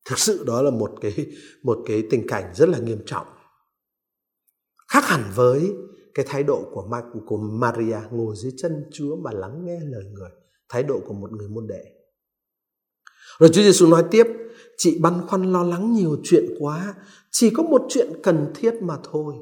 Thực 0.08 0.18
sự 0.18 0.44
đó 0.46 0.62
là 0.62 0.70
một 0.70 0.90
cái 1.00 1.26
một 1.62 1.78
cái 1.86 2.02
tình 2.10 2.26
cảnh 2.28 2.54
rất 2.54 2.68
là 2.68 2.78
nghiêm 2.78 2.98
trọng. 3.06 3.26
Khác 4.88 5.04
hẳn 5.04 5.32
với 5.34 5.72
cái 6.14 6.26
thái 6.28 6.42
độ 6.42 6.70
của 6.72 6.86
Ma, 6.90 7.02
của 7.26 7.36
Maria 7.36 7.98
ngồi 8.10 8.36
dưới 8.36 8.52
chân 8.56 8.72
Chúa 8.92 9.16
mà 9.16 9.30
lắng 9.32 9.64
nghe 9.64 9.80
lời 9.80 10.04
người, 10.04 10.30
thái 10.68 10.82
độ 10.82 11.00
của 11.06 11.14
một 11.14 11.32
người 11.32 11.48
môn 11.48 11.66
đệ. 11.66 11.84
Rồi 13.38 13.50
Chúa 13.52 13.62
Giêsu 13.62 13.86
nói 13.86 14.04
tiếp, 14.10 14.26
chị 14.76 14.98
băn 15.00 15.26
khoăn 15.26 15.52
lo 15.52 15.62
lắng 15.62 15.92
nhiều 15.92 16.16
chuyện 16.24 16.44
quá, 16.58 16.94
chỉ 17.30 17.50
có 17.50 17.62
một 17.62 17.82
chuyện 17.88 18.12
cần 18.22 18.52
thiết 18.54 18.74
mà 18.82 18.98
thôi. 19.12 19.34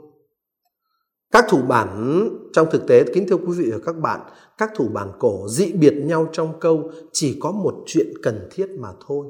Các 1.32 1.44
thủ 1.48 1.58
bản 1.68 2.28
trong 2.52 2.68
thực 2.70 2.86
tế, 2.86 3.04
kính 3.14 3.26
thưa 3.28 3.36
quý 3.36 3.52
vị 3.58 3.70
và 3.72 3.78
các 3.86 3.96
bạn, 3.96 4.20
các 4.58 4.70
thủ 4.76 4.88
bản 4.92 5.08
cổ 5.18 5.48
dị 5.48 5.72
biệt 5.72 5.94
nhau 5.94 6.28
trong 6.32 6.60
câu 6.60 6.90
chỉ 7.12 7.38
có 7.40 7.52
một 7.52 7.74
chuyện 7.86 8.06
cần 8.22 8.48
thiết 8.50 8.66
mà 8.70 8.88
thôi. 9.06 9.26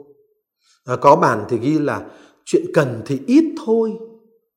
À, 0.85 0.97
có 0.97 1.17
bản 1.17 1.45
thì 1.49 1.59
ghi 1.59 1.79
là 1.79 2.07
chuyện 2.45 2.65
cần 2.75 3.03
thì 3.07 3.21
ít 3.27 3.45
thôi, 3.67 3.93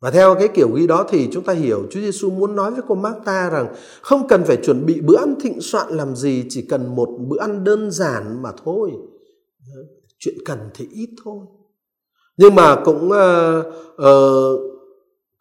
và 0.02 0.12
theo 0.12 0.36
cái 0.36 0.48
kiểu 0.48 0.70
ghi 0.76 0.88
đó 0.88 1.06
thì 1.10 1.30
chúng 1.32 1.44
ta 1.44 1.54
hiểu 1.54 1.84
Chúa 1.90 2.00
Giêsu 2.00 2.30
muốn 2.30 2.56
nói 2.56 2.72
với 2.72 2.82
cô 2.88 2.96
Marta 2.96 3.50
rằng 3.50 3.76
không 4.02 4.28
cần 4.28 4.44
phải 4.44 4.58
chuẩn 4.58 4.86
bị 4.86 5.02
bữa 5.02 5.18
ăn 5.18 5.36
thịnh 5.42 5.62
soạn 5.62 5.88
làm 5.90 6.16
gì, 6.16 6.46
chỉ 6.50 6.62
cần 6.70 6.96
một 6.96 7.10
bữa 7.28 7.40
ăn 7.40 7.64
đơn 7.64 7.92
giản 7.92 8.42
mà 8.42 8.52
thôi. 8.64 8.92
Chuyện 10.20 10.36
cần 10.46 10.60
thì 10.74 10.88
ít 10.92 11.10
thôi. 11.24 11.40
Nhưng 12.38 12.56
mà 12.56 12.82
cũng 12.86 13.10
uh, 13.10 13.66
uh, 14.02 14.79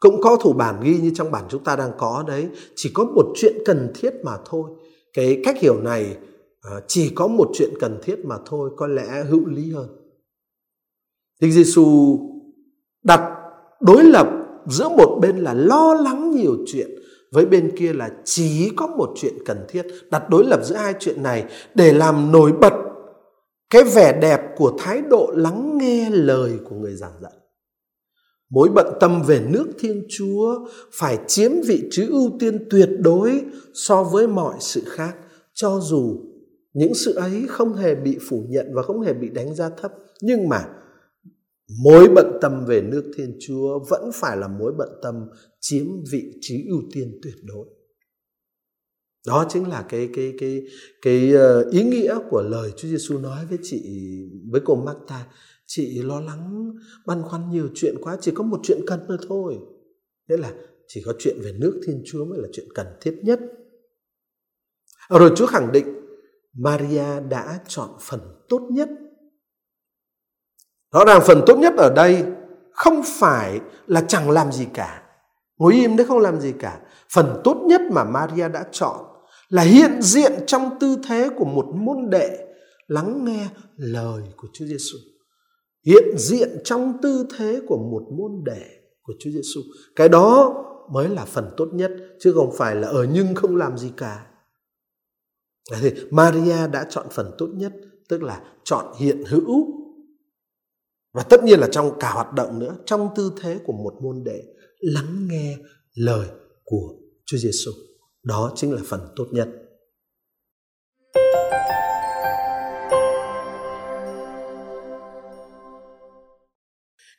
cũng 0.01 0.21
có 0.21 0.37
thủ 0.37 0.53
bản 0.53 0.81
ghi 0.83 0.99
như 0.99 1.11
trong 1.15 1.31
bản 1.31 1.45
chúng 1.49 1.65
ta 1.65 1.77
đang 1.77 1.93
có 1.99 2.25
đấy, 2.27 2.49
chỉ 2.77 2.91
có 2.95 3.05
một 3.05 3.27
chuyện 3.35 3.55
cần 3.65 3.93
thiết 3.95 4.11
mà 4.23 4.33
thôi. 4.45 4.71
Cái 5.13 5.41
cách 5.45 5.59
hiểu 5.61 5.81
này 5.83 6.17
ờ, 6.63 6.81
chỉ 6.87 7.11
có 7.15 7.27
một 7.27 7.51
chuyện 7.55 7.71
cần 7.81 7.99
thiết 8.03 8.25
mà 8.25 8.37
thôi 8.47 8.71
có 8.77 8.87
lẽ 8.87 9.25
hữu 9.29 9.47
lý 9.47 9.73
hơn. 9.73 9.89
Đức 11.41 11.49
Giêsu 11.51 12.19
đặt 13.03 13.35
đối 13.81 14.05
lập 14.05 14.29
giữa 14.67 14.89
một 14.89 15.19
bên 15.23 15.37
là 15.37 15.55
lo 15.55 15.95
lắng 15.95 16.31
nhiều 16.31 16.57
chuyện 16.67 16.91
với 17.33 17.47
bên 17.47 17.77
kia 17.77 17.93
là 17.93 18.11
chỉ 18.25 18.71
có 18.77 18.87
một 18.87 19.13
chuyện 19.17 19.35
cần 19.47 19.67
thiết 19.69 19.87
đặt 20.11 20.31
đối 20.31 20.45
lập 20.45 20.61
giữa 20.65 20.77
hai 20.77 20.95
chuyện 21.01 21.23
này 21.23 21.45
để 21.75 21.93
làm 21.93 22.33
nổi 22.33 22.53
bật 22.53 22.73
cái 23.71 23.85
vẻ 23.85 24.19
đẹp 24.23 24.41
của 24.57 24.73
thái 24.79 25.03
độ 25.11 25.31
lắng 25.35 25.79
nghe 25.79 26.11
lời 26.11 26.59
của 26.71 26.77
người 26.77 26.95
giảng 26.95 27.13
dạy 27.23 27.33
mối 28.51 28.69
bận 28.75 28.87
tâm 29.01 29.23
về 29.27 29.47
nước 29.49 29.67
thiên 29.79 30.07
chúa 30.09 30.67
phải 30.93 31.19
chiếm 31.27 31.51
vị 31.67 31.89
trí 31.91 32.07
ưu 32.07 32.37
tiên 32.41 32.67
tuyệt 32.71 32.89
đối 32.99 33.43
so 33.75 34.05
với 34.05 34.27
mọi 34.27 34.55
sự 34.61 34.83
khác. 34.87 35.17
Cho 35.55 35.81
dù 35.83 36.25
những 36.73 36.95
sự 36.95 37.15
ấy 37.15 37.45
không 37.49 37.75
hề 37.75 37.95
bị 37.95 38.19
phủ 38.29 38.47
nhận 38.49 38.67
và 38.75 38.83
không 38.83 39.01
hề 39.01 39.13
bị 39.13 39.29
đánh 39.29 39.55
giá 39.55 39.71
thấp, 39.81 39.93
nhưng 40.21 40.49
mà 40.49 40.65
mối 41.85 42.09
bận 42.15 42.39
tâm 42.41 42.65
về 42.67 42.81
nước 42.81 43.13
thiên 43.17 43.37
chúa 43.41 43.79
vẫn 43.91 44.11
phải 44.15 44.37
là 44.37 44.49
mối 44.49 44.73
bận 44.79 44.89
tâm 45.03 45.15
chiếm 45.61 45.87
vị 46.13 46.33
trí 46.41 46.67
ưu 46.69 46.83
tiên 46.93 47.21
tuyệt 47.23 47.35
đối. 47.43 47.67
Đó 49.27 49.47
chính 49.49 49.69
là 49.69 49.87
cái 49.89 50.09
cái 50.15 50.33
cái 50.41 50.63
cái 51.03 51.33
ờ, 51.33 51.69
ý 51.71 51.83
nghĩa 51.83 52.19
của 52.31 52.43
lời 52.43 52.73
Chúa 52.77 52.89
Giêsu 52.89 53.19
nói 53.19 53.47
với 53.49 53.59
chị, 53.63 53.83
với 54.51 54.61
cô 54.65 54.75
Marta 54.75 55.27
chị 55.71 56.03
lo 56.03 56.21
lắng, 56.21 56.73
băn 57.07 57.23
khoăn 57.23 57.51
nhiều 57.51 57.69
chuyện 57.75 57.95
quá, 58.01 58.17
chỉ 58.21 58.33
có 58.35 58.45
một 58.45 58.61
chuyện 58.63 58.81
cần 58.87 59.07
nữa 59.09 59.17
thôi 59.29 59.59
nghĩa 60.29 60.37
là 60.37 60.53
chỉ 60.87 61.03
có 61.07 61.13
chuyện 61.19 61.37
về 61.45 61.53
nước 61.53 61.81
thiên 61.87 62.03
chúa 62.07 62.25
mới 62.25 62.39
là 62.39 62.49
chuyện 62.53 62.67
cần 62.75 62.87
thiết 63.01 63.21
nhất 63.23 63.41
rồi 65.11 65.33
chúa 65.37 65.47
khẳng 65.47 65.73
định, 65.73 65.87
maria 66.53 67.21
đã 67.29 67.61
chọn 67.69 67.91
phần 68.01 68.21
tốt 68.49 68.69
nhất 68.71 68.89
Rõ 70.93 71.05
ràng 71.05 71.21
phần 71.27 71.43
tốt 71.47 71.57
nhất 71.59 71.75
ở 71.77 71.93
đây 71.95 72.25
không 72.73 73.03
phải 73.19 73.61
là 73.87 74.01
chẳng 74.09 74.31
làm 74.31 74.53
gì 74.53 74.67
cả. 74.75 75.03
Ngồi 75.59 75.75
im 75.75 75.97
đấy 75.97 76.07
không 76.07 76.19
làm 76.19 76.41
gì 76.41 76.53
cả. 76.59 76.81
Phần 77.13 77.41
tốt 77.45 77.57
nhất 77.67 77.81
mà 77.93 78.05
Maria 78.05 78.49
đã 78.49 78.65
chọn 78.73 78.97
là 79.49 79.63
hiện 79.63 80.03
diện 80.03 80.33
trong 80.47 80.79
tư 80.81 80.97
thế 81.09 81.29
của 81.37 81.45
một 81.45 81.67
môn 81.75 82.11
đệ 82.11 82.39
lắng 82.87 83.25
nghe 83.25 83.49
lời 83.77 84.23
của 84.37 84.49
Chúa 84.53 84.65
Giêsu. 84.65 84.99
Hiện 85.89 86.19
diện 86.19 86.59
trong 86.65 86.99
tư 87.03 87.27
thế 87.39 87.61
của 87.67 87.79
một 87.79 88.03
môn 88.19 88.45
đệ 88.45 88.63
của 89.03 89.13
Chúa 89.19 89.31
Giêsu. 89.31 89.61
Cái 89.97 90.09
đó 90.09 90.55
mới 90.93 91.09
là 91.09 91.25
phần 91.25 91.51
tốt 91.57 91.69
nhất 91.73 91.91
chứ 92.21 92.33
không 92.33 92.53
phải 92.57 92.77
là 92.77 92.89
ở 92.89 93.07
nhưng 93.13 93.35
không 93.35 93.57
làm 93.57 93.79
gì 93.79 93.93
cả. 93.97 94.27
Thì 95.81 95.91
Maria 96.11 96.69
đã 96.73 96.87
chọn 96.91 97.07
phần 97.11 97.31
tốt 97.39 97.49
nhất 97.55 97.73
tức 98.09 98.23
là 98.23 98.43
chọn 98.65 98.95
hiện 98.99 99.25
hữu 99.27 99.67
và 101.15 101.23
tất 101.23 101.45
nhiên 101.45 101.61
là 101.61 101.69
trong 101.73 101.99
cả 102.01 102.13
hoạt 102.13 102.33
động 102.33 102.59
nữa, 102.59 102.77
trong 102.87 103.09
tư 103.17 103.33
thế 103.41 103.59
của 103.65 103.73
một 103.73 103.95
môn 104.03 104.25
đệ 104.25 104.43
lắng 104.81 105.29
nghe 105.31 105.57
lời 105.95 106.29
của 106.65 106.95
Chúa 107.27 107.37
Giêsu. 107.37 107.71
Đó 108.23 108.53
chính 108.55 108.73
là 108.73 108.81
phần 108.87 109.01
tốt 109.17 109.27
nhất. 109.31 109.49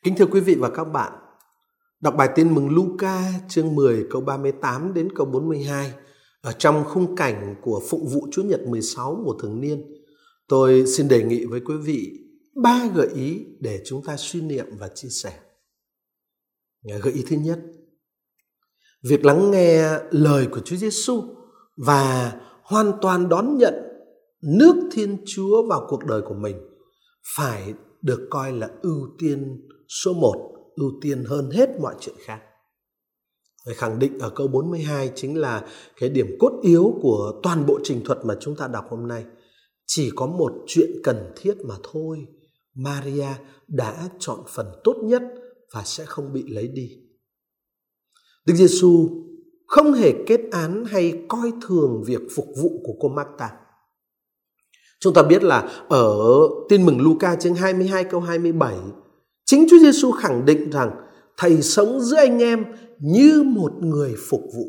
Kính 0.03 0.15
thưa 0.15 0.25
quý 0.25 0.39
vị 0.39 0.55
và 0.55 0.69
các 0.69 0.83
bạn, 0.83 1.13
đọc 2.01 2.13
bài 2.17 2.29
tin 2.35 2.55
mừng 2.55 2.69
Luca 2.69 3.33
chương 3.49 3.75
10 3.75 4.07
câu 4.09 4.21
38 4.21 4.93
đến 4.93 5.09
câu 5.15 5.25
42 5.25 5.93
ở 6.41 6.51
trong 6.51 6.83
khung 6.83 7.15
cảnh 7.15 7.55
của 7.61 7.81
phụng 7.89 8.07
vụ 8.07 8.27
Chúa 8.31 8.43
Nhật 8.43 8.61
16 8.67 9.21
mùa 9.25 9.33
thường 9.41 9.61
niên. 9.61 9.83
Tôi 10.47 10.83
xin 10.87 11.07
đề 11.07 11.23
nghị 11.23 11.45
với 11.45 11.59
quý 11.59 11.75
vị 11.83 12.11
ba 12.63 12.89
gợi 12.95 13.07
ý 13.15 13.45
để 13.59 13.81
chúng 13.85 14.03
ta 14.03 14.17
suy 14.17 14.41
niệm 14.41 14.65
và 14.79 14.87
chia 14.95 15.09
sẻ. 15.09 15.39
Gợi 16.83 17.13
ý 17.13 17.23
thứ 17.29 17.35
nhất, 17.35 17.59
việc 19.03 19.25
lắng 19.25 19.51
nghe 19.51 19.99
lời 20.11 20.47
của 20.51 20.59
Chúa 20.59 20.75
Giêsu 20.75 21.23
và 21.77 22.33
hoàn 22.63 22.91
toàn 23.01 23.29
đón 23.29 23.57
nhận 23.57 23.73
nước 24.41 24.89
Thiên 24.91 25.17
Chúa 25.25 25.67
vào 25.69 25.85
cuộc 25.89 26.05
đời 26.05 26.21
của 26.21 26.35
mình 26.35 26.55
phải 27.37 27.73
được 28.01 28.27
coi 28.29 28.51
là 28.51 28.69
ưu 28.81 29.07
tiên 29.19 29.69
số 30.03 30.13
một, 30.13 30.51
ưu 30.75 30.91
tiên 31.01 31.23
hơn 31.27 31.49
hết 31.51 31.69
mọi 31.79 31.95
chuyện 31.99 32.15
khác. 32.19 32.39
Phải 33.65 33.75
khẳng 33.75 33.99
định 33.99 34.19
ở 34.19 34.29
câu 34.29 34.47
42 34.47 35.11
chính 35.15 35.37
là 35.37 35.67
cái 35.99 36.09
điểm 36.09 36.27
cốt 36.39 36.59
yếu 36.61 36.99
của 37.01 37.39
toàn 37.43 37.65
bộ 37.65 37.79
trình 37.83 38.01
thuật 38.05 38.17
mà 38.23 38.35
chúng 38.39 38.55
ta 38.55 38.67
đọc 38.67 38.85
hôm 38.89 39.07
nay. 39.07 39.25
Chỉ 39.85 40.11
có 40.15 40.27
một 40.27 40.51
chuyện 40.67 40.89
cần 41.03 41.33
thiết 41.35 41.53
mà 41.65 41.75
thôi 41.91 42.27
Maria 42.75 43.27
đã 43.67 44.09
chọn 44.19 44.39
phần 44.47 44.67
tốt 44.83 44.95
nhất 45.03 45.21
và 45.73 45.83
sẽ 45.85 46.05
không 46.05 46.33
bị 46.33 46.43
lấy 46.47 46.67
đi. 46.67 46.89
Đức 48.45 48.53
Giêsu 48.53 49.09
không 49.67 49.93
hề 49.93 50.13
kết 50.27 50.41
án 50.51 50.85
hay 50.85 51.25
coi 51.27 51.53
thường 51.67 52.03
việc 52.05 52.21
phục 52.35 52.45
vụ 52.61 52.69
của 52.85 52.93
cô 52.99 53.09
Marta. 53.09 53.51
Chúng 54.99 55.13
ta 55.13 55.23
biết 55.23 55.43
là 55.43 55.85
ở 55.89 56.17
Tin 56.69 56.85
mừng 56.85 57.01
Luca 57.01 57.35
chương 57.35 57.55
22 57.55 58.03
câu 58.03 58.21
27, 58.21 58.75
chính 59.49 59.65
Chúa 59.69 59.79
Giêsu 59.79 60.11
khẳng 60.11 60.45
định 60.45 60.69
rằng 60.69 60.91
thầy 61.37 61.61
sống 61.61 62.01
giữa 62.01 62.17
anh 62.17 62.39
em 62.39 62.65
như 62.99 63.43
một 63.45 63.71
người 63.81 64.15
phục 64.29 64.41
vụ. 64.41 64.65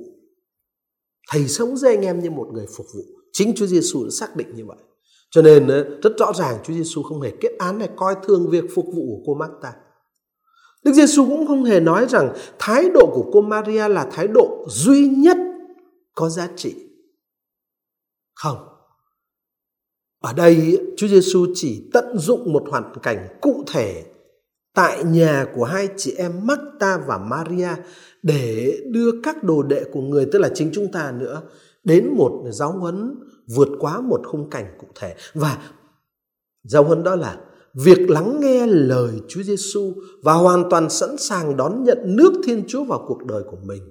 Thầy 1.30 1.48
sống 1.48 1.76
giữa 1.76 1.88
anh 1.88 2.00
em 2.00 2.20
như 2.20 2.30
một 2.30 2.48
người 2.52 2.66
phục 2.76 2.86
vụ. 2.94 3.00
Chính 3.32 3.54
Chúa 3.56 3.66
Giêsu 3.66 4.04
đã 4.04 4.10
xác 4.10 4.36
định 4.36 4.56
như 4.56 4.66
vậy. 4.66 4.76
Cho 5.30 5.42
nên 5.42 5.68
ờ, 5.68 5.98
rất 6.02 6.12
rõ 6.18 6.32
ràng 6.32 6.58
Chúa 6.64 6.74
Giêsu 6.74 7.02
không 7.02 7.20
hề 7.20 7.30
kết 7.40 7.52
án 7.58 7.78
hay 7.78 7.88
coi 7.96 8.14
thường 8.22 8.50
việc 8.50 8.64
phục 8.74 8.86
vụ 8.86 9.02
của 9.06 9.22
cô 9.26 9.34
Marta. 9.34 9.72
Đức 10.84 10.92
Giêsu 10.92 11.26
cũng 11.26 11.46
không 11.46 11.64
hề 11.64 11.80
nói 11.80 12.06
rằng 12.08 12.34
thái 12.58 12.88
độ 12.94 13.10
của 13.14 13.30
cô 13.32 13.40
Maria 13.40 13.88
là 13.88 14.08
thái 14.12 14.28
độ 14.28 14.66
duy 14.68 15.08
nhất 15.08 15.36
có 16.14 16.28
giá 16.28 16.48
trị. 16.56 16.74
Không. 18.34 18.58
Ở 20.20 20.32
đây, 20.32 20.78
Chúa 20.96 21.08
Giêsu 21.08 21.46
chỉ 21.54 21.90
tận 21.92 22.18
dụng 22.18 22.52
một 22.52 22.62
hoàn 22.70 22.92
cảnh 23.02 23.38
cụ 23.40 23.64
thể 23.66 24.04
tại 24.74 25.04
nhà 25.04 25.46
của 25.54 25.64
hai 25.64 25.88
chị 25.96 26.14
em 26.16 26.32
Marta 26.46 26.98
và 27.06 27.18
Maria 27.18 27.68
để 28.22 28.78
đưa 28.90 29.10
các 29.22 29.44
đồ 29.44 29.62
đệ 29.62 29.84
của 29.92 30.00
người 30.00 30.26
tức 30.32 30.38
là 30.38 30.50
chính 30.54 30.70
chúng 30.72 30.92
ta 30.92 31.12
nữa 31.12 31.42
đến 31.84 32.08
một 32.16 32.42
giáo 32.52 32.72
huấn 32.72 33.14
vượt 33.56 33.68
quá 33.78 34.00
một 34.00 34.20
khung 34.26 34.50
cảnh 34.50 34.76
cụ 34.78 34.86
thể 34.94 35.14
và 35.34 35.58
giáo 36.64 36.84
huấn 36.84 37.02
đó 37.02 37.16
là 37.16 37.36
việc 37.74 38.10
lắng 38.10 38.40
nghe 38.40 38.66
lời 38.66 39.10
Chúa 39.28 39.42
Giêsu 39.42 39.94
và 40.22 40.32
hoàn 40.32 40.70
toàn 40.70 40.90
sẵn 40.90 41.16
sàng 41.18 41.56
đón 41.56 41.84
nhận 41.84 41.98
nước 42.04 42.32
Thiên 42.44 42.64
Chúa 42.68 42.84
vào 42.84 43.04
cuộc 43.08 43.24
đời 43.24 43.42
của 43.50 43.58
mình 43.62 43.82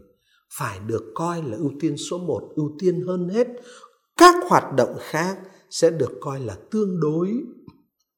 phải 0.57 0.79
được 0.87 1.03
coi 1.15 1.43
là 1.43 1.57
ưu 1.57 1.71
tiên 1.79 1.97
số 1.97 2.17
một, 2.17 2.41
ưu 2.55 2.71
tiên 2.79 3.01
hơn 3.07 3.29
hết. 3.29 3.47
Các 4.17 4.35
hoạt 4.49 4.75
động 4.77 4.95
khác 4.99 5.37
sẽ 5.69 5.89
được 5.89 6.11
coi 6.21 6.39
là 6.39 6.57
tương 6.71 6.99
đối 6.99 7.33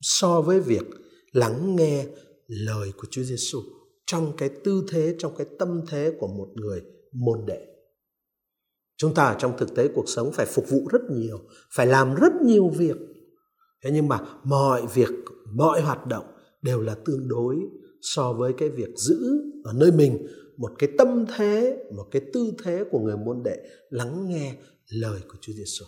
so 0.02 0.42
với 0.42 0.60
việc 0.60 0.84
lắng 1.32 1.76
nghe 1.76 2.06
lời 2.52 2.92
của 2.98 3.08
Chúa 3.12 3.24
Giêsu 3.24 3.60
trong 4.06 4.34
cái 4.38 4.50
tư 4.64 4.84
thế, 4.90 5.16
trong 5.20 5.36
cái 5.38 5.48
tâm 5.60 5.82
thế 5.90 6.14
của 6.20 6.28
một 6.28 6.48
người 6.56 6.82
môn 7.12 7.46
đệ. 7.46 7.68
Chúng 8.98 9.14
ta 9.14 9.36
trong 9.40 9.58
thực 9.58 9.76
tế 9.76 9.88
cuộc 9.96 10.06
sống 10.08 10.32
phải 10.34 10.46
phục 10.46 10.70
vụ 10.70 10.88
rất 10.92 11.02
nhiều, 11.12 11.40
phải 11.76 11.88
làm 11.88 12.16
rất 12.16 12.34
nhiều 12.46 12.70
việc. 12.70 12.98
Thế 13.84 13.92
nhưng 13.94 14.08
mà 14.08 14.20
mọi 14.44 14.82
việc, 14.94 15.10
mọi 15.54 15.82
hoạt 15.82 16.08
động 16.08 16.26
đều 16.62 16.82
là 16.82 16.96
tương 17.06 17.28
đối 17.28 17.56
so 18.02 18.34
với 18.34 18.54
cái 18.58 18.70
việc 18.70 18.90
giữ 18.96 19.20
ở 19.64 19.74
nơi 19.74 19.92
mình 19.92 20.28
một 20.58 20.72
cái 20.80 20.90
tâm 20.98 21.26
thế, 21.36 21.78
một 21.96 22.06
cái 22.12 22.22
tư 22.34 22.52
thế 22.64 22.84
của 22.92 23.00
người 23.00 23.18
môn 23.18 23.44
đệ 23.44 23.58
lắng 23.90 24.30
nghe 24.30 24.56
lời 24.90 25.22
của 25.28 25.38
Chúa 25.42 25.54
Giêsu. 25.54 25.86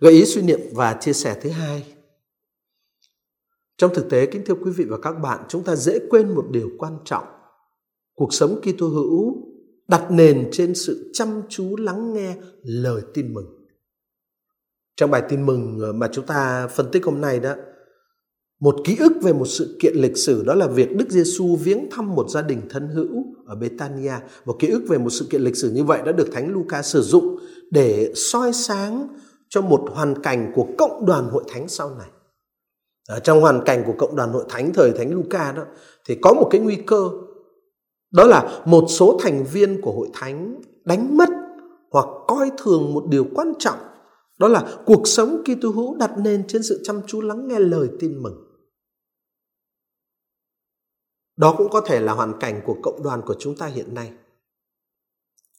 Gợi 0.00 0.12
ý 0.12 0.24
suy 0.24 0.42
niệm 0.42 0.60
và 0.72 0.98
chia 1.00 1.12
sẻ 1.12 1.40
thứ 1.42 1.50
hai. 1.50 1.97
Trong 3.78 3.94
thực 3.94 4.10
tế, 4.10 4.26
kính 4.26 4.42
thưa 4.46 4.54
quý 4.54 4.70
vị 4.70 4.84
và 4.84 4.98
các 5.02 5.12
bạn, 5.12 5.44
chúng 5.48 5.64
ta 5.64 5.76
dễ 5.76 5.98
quên 6.10 6.34
một 6.34 6.44
điều 6.50 6.70
quan 6.78 6.98
trọng. 7.04 7.24
Cuộc 8.14 8.34
sống 8.34 8.60
Kitô 8.60 8.88
hữu 8.88 9.34
đặt 9.88 10.10
nền 10.10 10.48
trên 10.52 10.74
sự 10.74 11.10
chăm 11.12 11.42
chú 11.48 11.76
lắng 11.76 12.12
nghe 12.12 12.36
lời 12.62 13.02
tin 13.14 13.34
mừng. 13.34 13.46
Trong 14.96 15.10
bài 15.10 15.22
tin 15.28 15.46
mừng 15.46 15.78
ờ, 15.78 15.92
mà 15.92 16.08
chúng 16.12 16.26
ta 16.26 16.66
phân 16.66 16.90
tích 16.92 17.04
hôm 17.04 17.20
nay 17.20 17.40
đó, 17.40 17.54
một 18.60 18.76
ký 18.84 18.96
ức 19.00 19.12
về 19.22 19.32
một 19.32 19.46
sự 19.46 19.76
kiện 19.80 19.96
lịch 19.96 20.16
sử 20.16 20.44
đó 20.44 20.54
là 20.54 20.66
việc 20.66 20.96
Đức 20.96 21.10
Giêsu 21.10 21.56
viếng 21.56 21.90
thăm 21.90 22.14
một 22.14 22.30
gia 22.30 22.42
đình 22.42 22.60
thân 22.70 22.88
hữu 22.88 23.24
ở 23.46 23.56
Betania. 23.56 24.14
Một 24.44 24.56
ký 24.58 24.68
ức 24.68 24.82
về 24.88 24.98
một 24.98 25.10
sự 25.10 25.26
kiện 25.30 25.42
lịch 25.42 25.56
sử 25.56 25.70
như 25.70 25.84
vậy 25.84 26.02
đã 26.06 26.12
được 26.12 26.28
Thánh 26.32 26.52
Luca 26.52 26.82
sử 26.82 27.02
dụng 27.02 27.38
để 27.70 28.12
soi 28.14 28.52
sáng 28.52 29.08
cho 29.48 29.60
một 29.60 29.88
hoàn 29.92 30.22
cảnh 30.22 30.52
của 30.54 30.66
cộng 30.78 31.06
đoàn 31.06 31.28
hội 31.28 31.44
thánh 31.48 31.68
sau 31.68 31.94
này 31.98 32.08
à, 33.08 33.18
trong 33.18 33.40
hoàn 33.40 33.64
cảnh 33.64 33.82
của 33.86 33.94
cộng 33.98 34.16
đoàn 34.16 34.32
hội 34.32 34.44
thánh 34.48 34.72
thời 34.72 34.92
Thánh 34.92 35.14
Luca 35.14 35.52
đó 35.52 35.62
thì 36.06 36.18
có 36.22 36.34
một 36.34 36.48
cái 36.50 36.60
nguy 36.60 36.76
cơ 36.76 37.10
đó 38.10 38.24
là 38.24 38.62
một 38.64 38.84
số 38.88 39.18
thành 39.22 39.44
viên 39.44 39.80
của 39.80 39.92
hội 39.92 40.08
thánh 40.14 40.60
đánh 40.84 41.16
mất 41.16 41.28
hoặc 41.90 42.06
coi 42.28 42.50
thường 42.58 42.94
một 42.94 43.04
điều 43.08 43.26
quan 43.34 43.52
trọng 43.58 43.78
đó 44.38 44.48
là 44.48 44.76
cuộc 44.86 45.02
sống 45.04 45.42
Kitô 45.44 45.70
hữu 45.70 45.94
đặt 45.94 46.10
nền 46.18 46.46
trên 46.48 46.62
sự 46.62 46.80
chăm 46.84 47.00
chú 47.06 47.20
lắng 47.20 47.48
nghe 47.48 47.58
lời 47.58 47.88
tin 48.00 48.22
mừng. 48.22 48.44
Đó 51.36 51.54
cũng 51.58 51.68
có 51.68 51.80
thể 51.80 52.00
là 52.00 52.12
hoàn 52.12 52.38
cảnh 52.40 52.60
của 52.66 52.76
cộng 52.82 53.02
đoàn 53.02 53.22
của 53.26 53.34
chúng 53.38 53.56
ta 53.56 53.66
hiện 53.66 53.94
nay. 53.94 54.12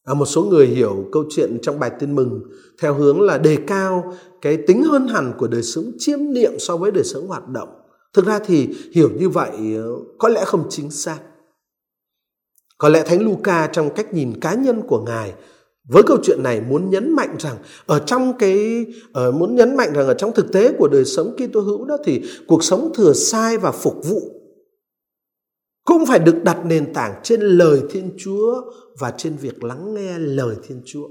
À, 0.04 0.14
một 0.14 0.26
số 0.26 0.44
người 0.44 0.68
hiểu 0.68 1.06
câu 1.12 1.24
chuyện 1.30 1.58
trong 1.62 1.80
bài 1.80 1.92
tin 2.00 2.16
mừng 2.16 2.42
theo 2.82 2.94
hướng 2.94 3.22
là 3.22 3.38
đề 3.38 3.58
cao 3.68 4.14
cái 4.42 4.58
tính 4.68 4.84
hơn 4.84 5.08
hẳn 5.08 5.34
của 5.38 5.48
đời 5.48 5.64
sống 5.64 5.92
chiêm 5.98 6.20
niệm 6.34 6.52
so 6.60 6.78
với 6.78 6.92
đời 6.92 7.04
sống 7.04 7.28
hoạt 7.28 7.48
động. 7.48 7.70
Thực 8.14 8.26
ra 8.26 8.40
thì 8.40 8.70
hiểu 8.92 9.10
như 9.18 9.30
vậy 9.30 9.50
ờ, 9.76 9.92
có 10.18 10.30
lẽ 10.30 10.46
không 10.46 10.68
chính 10.70 10.92
xác. 10.92 11.20
Có 12.78 12.90
lẽ 12.90 13.04
Thánh 13.06 13.24
Luca 13.24 13.68
trong 13.68 13.90
cách 13.96 14.14
nhìn 14.14 14.40
cá 14.40 14.54
nhân 14.54 14.82
của 14.88 15.04
Ngài 15.06 15.34
với 15.90 16.04
câu 16.04 16.18
chuyện 16.24 16.44
này 16.44 16.62
muốn 16.62 16.90
nhấn 16.90 17.16
mạnh 17.16 17.36
rằng 17.40 17.58
ở 17.86 18.00
trong 18.00 18.38
cái 18.38 18.86
ở 19.14 19.32
muốn 19.32 19.56
nhấn 19.56 19.78
mạnh 19.78 19.94
rằng 19.94 20.08
ở 20.08 20.14
trong 20.14 20.34
thực 20.34 20.52
tế 20.52 20.74
của 20.78 20.88
đời 20.88 21.06
sống 21.06 21.36
Kitô 21.36 21.60
hữu 21.60 21.86
đó 21.86 21.98
thì 22.06 22.24
cuộc 22.48 22.64
sống 22.64 22.92
thừa 22.96 23.14
sai 23.14 23.58
và 23.58 23.72
phục 23.72 23.96
vụ 24.06 24.39
cũng 25.90 26.06
phải 26.06 26.20
được 26.20 26.44
đặt 26.44 26.66
nền 26.66 26.94
tảng 26.94 27.20
trên 27.24 27.42
lời 27.42 27.82
Thiên 27.90 28.12
Chúa 28.18 28.62
và 29.00 29.12
trên 29.18 29.36
việc 29.36 29.64
lắng 29.64 29.94
nghe 29.94 30.20
lời 30.20 30.56
Thiên 30.68 30.82
Chúa. 30.86 31.08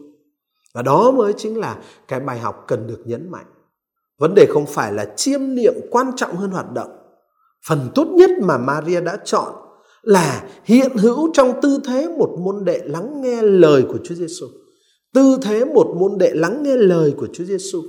Và 0.74 0.82
đó 0.82 1.10
mới 1.10 1.32
chính 1.36 1.58
là 1.58 1.78
cái 2.08 2.20
bài 2.20 2.38
học 2.38 2.64
cần 2.68 2.86
được 2.86 3.00
nhấn 3.04 3.30
mạnh. 3.30 3.46
Vấn 4.18 4.34
đề 4.34 4.46
không 4.50 4.66
phải 4.66 4.92
là 4.92 5.04
chiêm 5.16 5.40
niệm 5.54 5.74
quan 5.90 6.10
trọng 6.16 6.36
hơn 6.36 6.50
hoạt 6.50 6.72
động. 6.72 6.90
Phần 7.68 7.88
tốt 7.94 8.06
nhất 8.06 8.30
mà 8.42 8.58
Maria 8.58 9.00
đã 9.00 9.18
chọn 9.24 9.54
là 10.02 10.48
hiện 10.64 10.96
hữu 10.96 11.30
trong 11.32 11.60
tư 11.62 11.78
thế 11.84 12.08
một 12.18 12.36
môn 12.40 12.64
đệ 12.64 12.80
lắng 12.84 13.22
nghe 13.22 13.42
lời 13.42 13.84
của 13.88 13.98
Chúa 14.04 14.14
Giêsu. 14.14 14.46
Tư 15.14 15.38
thế 15.42 15.64
một 15.64 15.94
môn 15.98 16.18
đệ 16.18 16.30
lắng 16.34 16.62
nghe 16.62 16.76
lời 16.76 17.14
của 17.16 17.28
Chúa 17.32 17.44
Giêsu. 17.44 17.82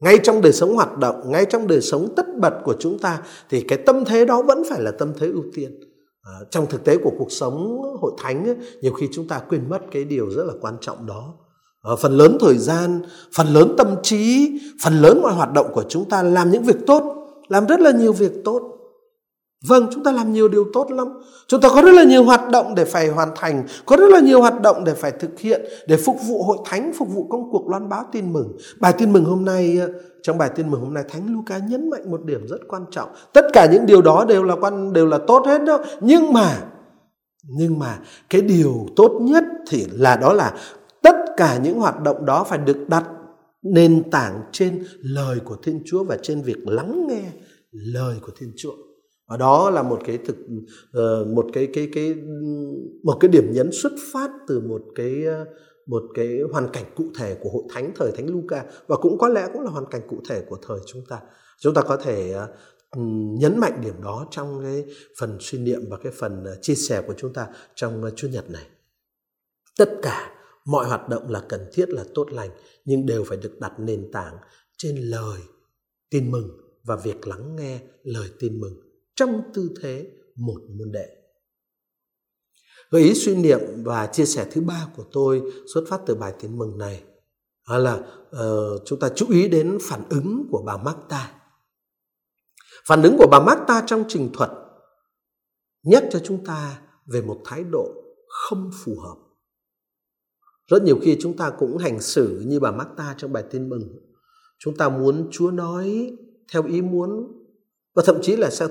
Ngay 0.00 0.18
trong 0.22 0.40
đời 0.40 0.52
sống 0.52 0.74
hoạt 0.74 0.98
động, 0.98 1.32
ngay 1.32 1.44
trong 1.44 1.66
đời 1.66 1.80
sống 1.80 2.08
tất 2.16 2.26
bật 2.40 2.54
của 2.64 2.74
chúng 2.78 2.98
ta 2.98 3.22
thì 3.50 3.60
cái 3.60 3.78
tâm 3.78 4.04
thế 4.04 4.24
đó 4.24 4.42
vẫn 4.42 4.62
phải 4.70 4.80
là 4.80 4.90
tâm 4.90 5.12
thế 5.18 5.26
ưu 5.26 5.44
tiên. 5.54 5.87
Ờ, 6.28 6.44
trong 6.50 6.66
thực 6.66 6.84
tế 6.84 6.96
của 6.96 7.12
cuộc 7.18 7.32
sống 7.32 7.82
hội 8.00 8.12
thánh 8.18 8.54
nhiều 8.82 8.92
khi 8.92 9.08
chúng 9.12 9.28
ta 9.28 9.38
quên 9.48 9.68
mất 9.68 9.78
cái 9.90 10.04
điều 10.04 10.30
rất 10.30 10.44
là 10.44 10.52
quan 10.60 10.74
trọng 10.80 11.06
đó. 11.06 11.34
Ờ, 11.82 11.96
phần 11.96 12.16
lớn 12.16 12.36
thời 12.40 12.58
gian, 12.58 13.02
phần 13.36 13.46
lớn 13.46 13.74
tâm 13.78 13.96
trí, 14.02 14.52
phần 14.84 15.02
lớn 15.02 15.20
mọi 15.22 15.32
hoạt 15.32 15.52
động 15.52 15.66
của 15.72 15.84
chúng 15.88 16.08
ta 16.08 16.22
làm 16.22 16.50
những 16.50 16.62
việc 16.62 16.76
tốt, 16.86 17.02
làm 17.48 17.66
rất 17.66 17.80
là 17.80 17.90
nhiều 17.90 18.12
việc 18.12 18.32
tốt 18.44 18.77
Vâng, 19.66 19.86
chúng 19.92 20.04
ta 20.04 20.12
làm 20.12 20.32
nhiều 20.32 20.48
điều 20.48 20.64
tốt 20.72 20.90
lắm. 20.90 21.08
Chúng 21.48 21.60
ta 21.60 21.68
có 21.68 21.82
rất 21.82 21.92
là 21.92 22.04
nhiều 22.04 22.24
hoạt 22.24 22.48
động 22.50 22.74
để 22.74 22.84
phải 22.84 23.08
hoàn 23.08 23.28
thành, 23.36 23.66
có 23.86 23.96
rất 23.96 24.10
là 24.10 24.20
nhiều 24.20 24.40
hoạt 24.40 24.60
động 24.62 24.84
để 24.84 24.94
phải 24.94 25.10
thực 25.10 25.38
hiện 25.38 25.62
để 25.88 25.96
phục 25.96 26.16
vụ 26.28 26.42
hội 26.42 26.58
thánh, 26.64 26.92
phục 26.98 27.08
vụ 27.14 27.26
công 27.30 27.50
cuộc 27.50 27.68
loan 27.68 27.88
báo 27.88 28.04
tin 28.12 28.32
mừng. 28.32 28.56
Bài 28.80 28.92
tin 28.98 29.12
mừng 29.12 29.24
hôm 29.24 29.44
nay 29.44 29.78
ờ, 29.80 29.88
trong 30.22 30.38
bài 30.38 30.50
tin 30.54 30.70
mừng 30.70 30.80
hôm 30.80 30.94
nay 30.94 31.04
Thánh 31.08 31.34
Luca 31.34 31.58
nhấn 31.58 31.90
mạnh 31.90 32.10
một 32.10 32.24
điểm 32.24 32.46
rất 32.46 32.58
quan 32.68 32.84
trọng. 32.90 33.08
Tất 33.32 33.44
cả 33.52 33.66
những 33.72 33.86
điều 33.86 34.02
đó 34.02 34.24
đều 34.28 34.42
là 34.42 34.56
quan 34.60 34.92
đều 34.92 35.06
là 35.06 35.18
tốt 35.26 35.46
hết 35.46 35.64
đó, 35.64 35.78
nhưng 36.00 36.32
mà 36.32 36.58
nhưng 37.48 37.78
mà 37.78 37.98
cái 38.30 38.40
điều 38.40 38.86
tốt 38.96 39.18
nhất 39.20 39.44
thì 39.70 39.86
là 39.92 40.16
đó 40.16 40.32
là 40.32 40.54
tất 41.02 41.16
cả 41.36 41.58
những 41.62 41.78
hoạt 41.78 42.02
động 42.02 42.26
đó 42.26 42.44
phải 42.44 42.58
được 42.58 42.88
đặt 42.88 43.04
nền 43.62 44.10
tảng 44.10 44.42
trên 44.52 44.84
lời 45.00 45.38
của 45.44 45.56
Thiên 45.62 45.82
Chúa 45.86 46.04
và 46.04 46.16
trên 46.22 46.42
việc 46.42 46.58
lắng 46.66 47.06
nghe 47.08 47.22
lời 47.72 48.16
của 48.22 48.32
Thiên 48.38 48.52
Chúa 48.56 48.72
và 49.28 49.36
đó 49.36 49.70
là 49.70 49.82
một 49.82 50.00
cái 50.04 50.18
thực 50.18 50.36
ờ, 50.92 51.24
một 51.24 51.46
cái 51.52 51.68
cái 51.74 51.88
cái, 51.94 52.14
một 53.02 53.16
cái 53.20 53.28
điểm 53.28 53.52
nhấn 53.52 53.70
xuất 53.72 53.92
phát 54.12 54.30
từ 54.46 54.60
một 54.60 54.82
cái 54.94 55.24
ờ, 55.24 55.44
một 55.86 56.02
cái 56.14 56.38
hoàn 56.52 56.68
cảnh 56.72 56.84
cụ 56.96 57.04
thể 57.18 57.36
của 57.42 57.50
hội 57.50 57.62
thánh, 57.70 57.92
thời 57.96 58.12
thánh 58.16 58.26
Luca. 58.26 58.64
Và 58.86 58.96
cũng 58.96 59.18
có 59.18 59.28
lẽ 59.28 59.48
cũng 59.52 59.62
là 59.62 59.70
hoàn 59.70 59.86
cảnh 59.90 60.02
cụ 60.08 60.16
thể 60.28 60.42
của 60.48 60.58
thời 60.68 60.78
chúng 60.86 61.02
ta. 61.08 61.20
Chúng 61.58 61.74
ta 61.74 61.82
có 61.82 61.96
thể 61.96 62.32
ờ, 62.32 62.48
ừ, 62.90 63.00
nhấn 63.38 63.58
mạnh 63.58 63.80
điểm 63.84 64.02
đó 64.02 64.26
trong 64.30 64.60
cái 64.62 64.84
phần 65.20 65.36
suy 65.40 65.58
niệm 65.58 65.80
và 65.90 65.96
cái 66.02 66.12
phần 66.18 66.44
chia 66.62 66.74
sẻ 66.74 67.02
của 67.06 67.14
chúng 67.16 67.32
ta 67.32 67.46
trong 67.74 68.10
chủ 68.16 68.28
nhật 68.28 68.50
này. 68.50 68.66
Tất 69.78 69.90
cả 70.02 70.30
mọi 70.64 70.86
hoạt 70.86 71.08
động 71.08 71.30
là 71.30 71.42
cần 71.48 71.60
thiết, 71.72 71.88
là 71.88 72.04
tốt 72.14 72.26
lành, 72.32 72.50
nhưng 72.84 73.06
đều 73.06 73.24
phải 73.24 73.38
được 73.38 73.60
đặt 73.60 73.72
nền 73.78 74.10
tảng 74.12 74.36
trên 74.76 74.96
lời 74.96 75.40
tin 76.10 76.30
mừng 76.30 76.50
và 76.84 76.96
việc 76.96 77.26
lắng 77.26 77.56
nghe 77.56 77.80
lời 78.02 78.28
tin 78.38 78.60
mừng 78.60 78.87
trong 79.18 79.42
tư 79.54 79.70
thế 79.82 80.10
một 80.36 80.60
môn 80.78 80.92
đệ. 80.92 81.06
Gợi 82.90 83.02
ý 83.02 83.14
suy 83.14 83.36
niệm 83.36 83.60
và 83.84 84.06
chia 84.06 84.24
sẻ 84.24 84.46
thứ 84.50 84.60
ba 84.60 84.88
của 84.96 85.04
tôi 85.12 85.42
xuất 85.74 85.84
phát 85.88 86.00
từ 86.06 86.14
bài 86.14 86.34
tin 86.40 86.58
mừng 86.58 86.78
này 86.78 87.04
là 87.68 87.94
uh, 87.94 88.82
chúng 88.84 89.00
ta 89.00 89.08
chú 89.16 89.26
ý 89.30 89.48
đến 89.48 89.78
phản 89.82 90.08
ứng 90.10 90.48
của 90.50 90.62
bà 90.66 90.76
Marta. 90.76 91.40
Phản 92.86 93.02
ứng 93.02 93.16
của 93.18 93.26
bà 93.30 93.40
Marta 93.40 93.82
trong 93.86 94.04
trình 94.08 94.30
thuật 94.32 94.50
nhắc 95.82 96.04
cho 96.10 96.20
chúng 96.24 96.44
ta 96.44 96.82
về 97.06 97.22
một 97.22 97.40
thái 97.44 97.64
độ 97.64 97.94
không 98.28 98.70
phù 98.84 98.96
hợp. 99.00 99.16
Rất 100.66 100.82
nhiều 100.82 100.98
khi 101.02 101.16
chúng 101.20 101.36
ta 101.36 101.50
cũng 101.58 101.78
hành 101.78 102.00
xử 102.00 102.42
như 102.46 102.60
bà 102.60 102.70
Marta 102.70 103.14
trong 103.18 103.32
bài 103.32 103.44
tin 103.50 103.68
mừng. 103.68 103.82
Chúng 104.58 104.76
ta 104.76 104.88
muốn 104.88 105.28
Chúa 105.30 105.50
nói 105.50 106.16
theo 106.52 106.66
ý 106.66 106.82
muốn 106.82 107.37
và 107.98 108.02
thậm 108.06 108.18
chí 108.22 108.36
là 108.36 108.50
theo, 108.58 108.68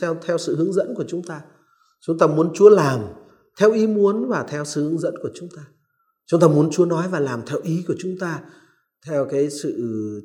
theo, 0.00 0.16
theo 0.26 0.38
sự 0.38 0.56
hướng 0.56 0.72
dẫn 0.72 0.94
của 0.96 1.04
chúng 1.08 1.22
ta. 1.22 1.40
Chúng 2.00 2.18
ta 2.18 2.26
muốn 2.26 2.50
Chúa 2.54 2.68
làm 2.68 3.00
theo 3.60 3.72
ý 3.72 3.86
muốn 3.86 4.28
và 4.28 4.42
theo 4.48 4.64
sự 4.64 4.82
hướng 4.82 4.98
dẫn 4.98 5.14
của 5.22 5.28
chúng 5.34 5.48
ta. 5.56 5.62
Chúng 6.26 6.40
ta 6.40 6.48
muốn 6.48 6.70
chúa 6.70 6.84
nói 6.84 7.08
và 7.10 7.20
làm 7.20 7.42
theo 7.46 7.58
ý 7.62 7.84
của 7.88 7.94
chúng 7.98 8.16
ta 8.20 8.40
theo 9.06 9.26
cái 9.30 9.50
sự 9.50 9.74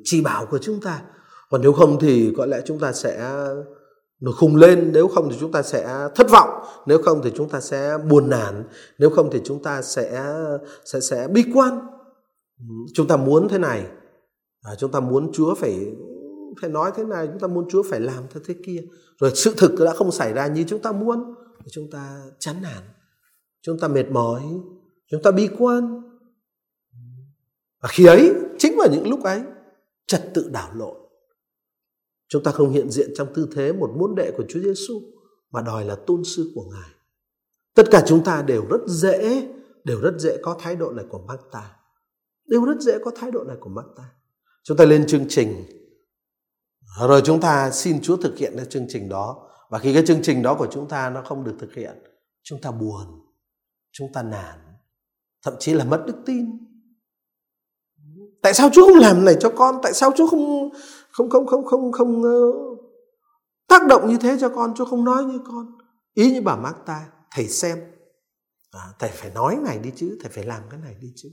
chỉ 0.04 0.20
bảo 0.20 0.46
của 0.46 0.58
chúng 0.58 0.80
ta. 0.80 1.02
Còn 1.50 1.60
nếu 1.60 1.72
không 1.72 1.98
thì 2.00 2.32
có 2.36 2.46
lẽ 2.46 2.60
chúng 2.64 2.78
ta 2.78 2.92
sẽ 2.92 3.44
nó 4.20 4.32
khùng 4.32 4.56
lên 4.56 4.90
nếu 4.92 5.08
không 5.08 5.30
thì 5.30 5.36
chúng 5.40 5.52
ta 5.52 5.62
sẽ 5.62 6.08
thất 6.14 6.30
vọng 6.30 6.48
nếu 6.86 7.02
không 7.02 7.20
thì 7.24 7.32
chúng 7.34 7.48
ta 7.48 7.60
sẽ 7.60 7.98
buồn 8.10 8.30
nản 8.30 8.64
nếu 8.98 9.10
không 9.10 9.30
thì 9.32 9.40
chúng 9.44 9.62
ta 9.62 9.82
sẽ 9.82 10.34
sẽ 10.84 11.00
sẽ 11.00 11.28
bi 11.28 11.44
quan. 11.54 11.80
Chúng 12.94 13.08
ta 13.08 13.16
muốn 13.16 13.48
thế 13.48 13.58
này 13.58 13.86
à, 14.62 14.74
chúng 14.78 14.90
ta 14.90 15.00
muốn 15.00 15.32
chúa 15.32 15.54
phải 15.54 15.86
phải 16.60 16.70
nói 16.70 16.92
thế 16.96 17.04
này 17.04 17.26
chúng 17.26 17.38
ta 17.38 17.46
muốn 17.46 17.68
chúa 17.70 17.82
phải 17.82 18.00
làm 18.00 18.24
theo 18.30 18.42
thế 18.46 18.54
kia 18.66 18.82
rồi 19.20 19.32
sự 19.34 19.54
thực 19.56 19.74
đã 19.80 19.94
không 19.94 20.12
xảy 20.12 20.32
ra 20.32 20.46
như 20.46 20.64
chúng 20.68 20.82
ta 20.82 20.92
muốn 20.92 21.34
chúng 21.70 21.90
ta 21.90 22.22
chán 22.38 22.56
nản 22.62 22.82
chúng 23.62 23.78
ta 23.78 23.88
mệt 23.88 24.10
mỏi 24.10 24.42
chúng 25.10 25.22
ta 25.22 25.30
bi 25.30 25.48
quan 25.58 26.02
và 27.82 27.88
khi 27.88 28.06
ấy 28.06 28.34
chính 28.58 28.76
vào 28.78 28.88
những 28.92 29.08
lúc 29.08 29.22
ấy 29.22 29.42
trật 30.06 30.30
tự 30.34 30.48
đảo 30.52 30.70
lộn 30.74 30.96
chúng 32.28 32.42
ta 32.42 32.52
không 32.52 32.70
hiện 32.70 32.90
diện 32.90 33.10
trong 33.14 33.28
tư 33.34 33.48
thế 33.54 33.72
một 33.72 33.90
môn 33.96 34.14
đệ 34.14 34.32
của 34.36 34.44
Chúa 34.48 34.60
Giêsu 34.60 35.02
mà 35.50 35.62
đòi 35.62 35.84
là 35.84 35.96
tôn 36.06 36.24
sư 36.24 36.52
của 36.54 36.64
Ngài. 36.72 36.90
Tất 37.74 37.82
cả 37.90 38.02
chúng 38.06 38.24
ta 38.24 38.42
đều 38.42 38.66
rất 38.70 38.80
dễ, 38.86 39.48
đều 39.84 40.00
rất 40.00 40.14
dễ 40.18 40.36
có 40.42 40.56
thái 40.60 40.76
độ 40.76 40.90
này 40.90 41.04
của 41.08 41.18
Marta. 41.18 41.76
Đều 42.46 42.64
rất 42.64 42.80
dễ 42.80 42.98
có 43.04 43.10
thái 43.16 43.30
độ 43.30 43.44
này 43.44 43.56
của 43.60 43.68
Marta. 43.70 44.02
Chúng 44.62 44.76
ta 44.76 44.84
lên 44.84 45.06
chương 45.06 45.24
trình 45.28 45.64
rồi 46.98 47.22
chúng 47.24 47.40
ta 47.40 47.70
xin 47.70 48.00
Chúa 48.02 48.16
thực 48.16 48.38
hiện 48.38 48.52
cái 48.56 48.66
chương 48.70 48.86
trình 48.88 49.08
đó 49.08 49.48
và 49.70 49.78
khi 49.78 49.94
cái 49.94 50.02
chương 50.06 50.22
trình 50.22 50.42
đó 50.42 50.54
của 50.54 50.66
chúng 50.70 50.88
ta 50.88 51.10
nó 51.10 51.22
không 51.22 51.44
được 51.44 51.56
thực 51.60 51.74
hiện, 51.74 52.02
chúng 52.42 52.60
ta 52.60 52.70
buồn, 52.70 53.06
chúng 53.92 54.12
ta 54.12 54.22
nản, 54.22 54.58
thậm 55.44 55.54
chí 55.58 55.72
là 55.72 55.84
mất 55.84 56.04
đức 56.06 56.16
tin. 56.26 56.46
Tại 58.42 58.54
sao 58.54 58.70
Chúa 58.72 58.86
không 58.86 58.98
làm 58.98 59.24
này 59.24 59.36
cho 59.40 59.52
con? 59.56 59.80
Tại 59.82 59.92
sao 59.92 60.10
Chúa 60.16 60.26
không 60.26 60.70
không 61.10 61.30
không 61.30 61.46
không 61.46 61.64
không 61.64 61.92
không 61.92 62.22
uh, 62.22 62.78
tác 63.68 63.86
động 63.86 64.08
như 64.08 64.16
thế 64.20 64.36
cho 64.40 64.48
con 64.48 64.74
Chúa 64.74 64.84
không 64.84 65.04
nói 65.04 65.24
như 65.24 65.38
con? 65.46 65.78
Ý 66.14 66.32
như 66.32 66.42
bà 66.42 66.56
Marta, 66.56 67.10
thầy 67.34 67.48
xem, 67.48 67.78
à, 68.70 68.80
thầy 68.98 69.10
phải 69.10 69.30
nói 69.30 69.56
này 69.62 69.78
đi 69.78 69.92
chứ, 69.96 70.18
thầy 70.22 70.30
phải 70.30 70.44
làm 70.44 70.62
cái 70.70 70.80
này 70.80 70.94
đi 71.00 71.12
chứ. 71.16 71.28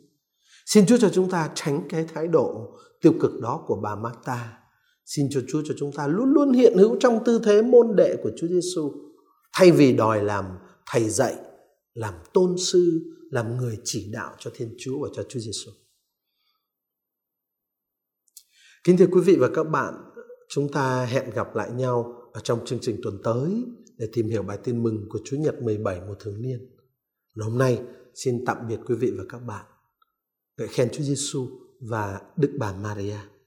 Xin 0.66 0.86
Chúa 0.86 0.98
cho 0.98 1.10
chúng 1.10 1.30
ta 1.30 1.50
tránh 1.56 1.82
cái 1.90 2.08
thái 2.14 2.28
độ 2.28 2.78
tiêu 3.02 3.14
cực 3.22 3.32
đó 3.42 3.64
của 3.68 3.76
bà 3.84 3.96
Marta. 3.96 4.59
Xin 5.16 5.28
cho 5.30 5.42
Chúa 5.48 5.62
cho 5.66 5.74
chúng 5.78 5.92
ta 5.92 6.08
luôn 6.08 6.34
luôn 6.34 6.54
hiện 6.54 6.78
hữu 6.78 6.98
trong 7.00 7.24
tư 7.26 7.42
thế 7.44 7.62
môn 7.62 7.96
đệ 7.96 8.16
của 8.24 8.32
Chúa 8.38 8.48
Giêsu, 8.48 8.92
thay 9.54 9.72
vì 9.72 9.94
đòi 9.94 10.24
làm 10.24 10.46
thầy 10.92 11.10
dạy, 11.10 11.36
làm 11.94 12.14
tôn 12.34 12.56
sư, 12.58 13.02
làm 13.32 13.58
người 13.58 13.80
chỉ 13.84 14.12
đạo 14.12 14.36
cho 14.40 14.52
Thiên 14.54 14.76
Chúa 14.80 15.00
và 15.04 15.10
cho 15.14 15.24
Chúa 15.30 15.40
Giêsu. 15.40 15.72
Kính 18.84 18.98
thưa 18.98 19.08
quý 19.12 19.22
vị 19.22 19.36
và 19.40 19.50
các 19.54 19.64
bạn, 19.64 19.94
chúng 20.50 20.72
ta 20.72 21.06
hẹn 21.06 21.30
gặp 21.30 21.56
lại 21.56 21.72
nhau 21.72 22.30
ở 22.34 22.42
trong 22.44 22.66
chương 22.66 22.80
trình 22.82 23.00
tuần 23.04 23.22
tới 23.24 23.64
để 23.98 24.10
tìm 24.14 24.30
hiểu 24.30 24.44
bài 24.44 24.58
tin 24.64 24.84
mừng 24.84 25.06
của 25.10 25.20
Chúa 25.26 25.38
Nhật 25.38 25.62
17 25.62 26.02
mùa 26.08 26.16
thường 26.20 26.42
niên. 26.42 26.76
Và 27.36 27.46
hôm 27.46 27.58
nay 27.58 27.82
xin 28.16 28.46
tạm 28.46 28.58
biệt 28.68 28.80
quý 28.86 28.96
vị 28.96 29.12
và 29.18 29.24
các 29.30 29.40
bạn. 29.40 29.66
Ngợi 30.58 30.68
khen 30.68 30.90
Chúa 30.92 31.04
Giêsu 31.04 31.48
và 31.80 32.22
Đức 32.38 32.52
Bà 32.60 32.74
Maria. 32.74 33.39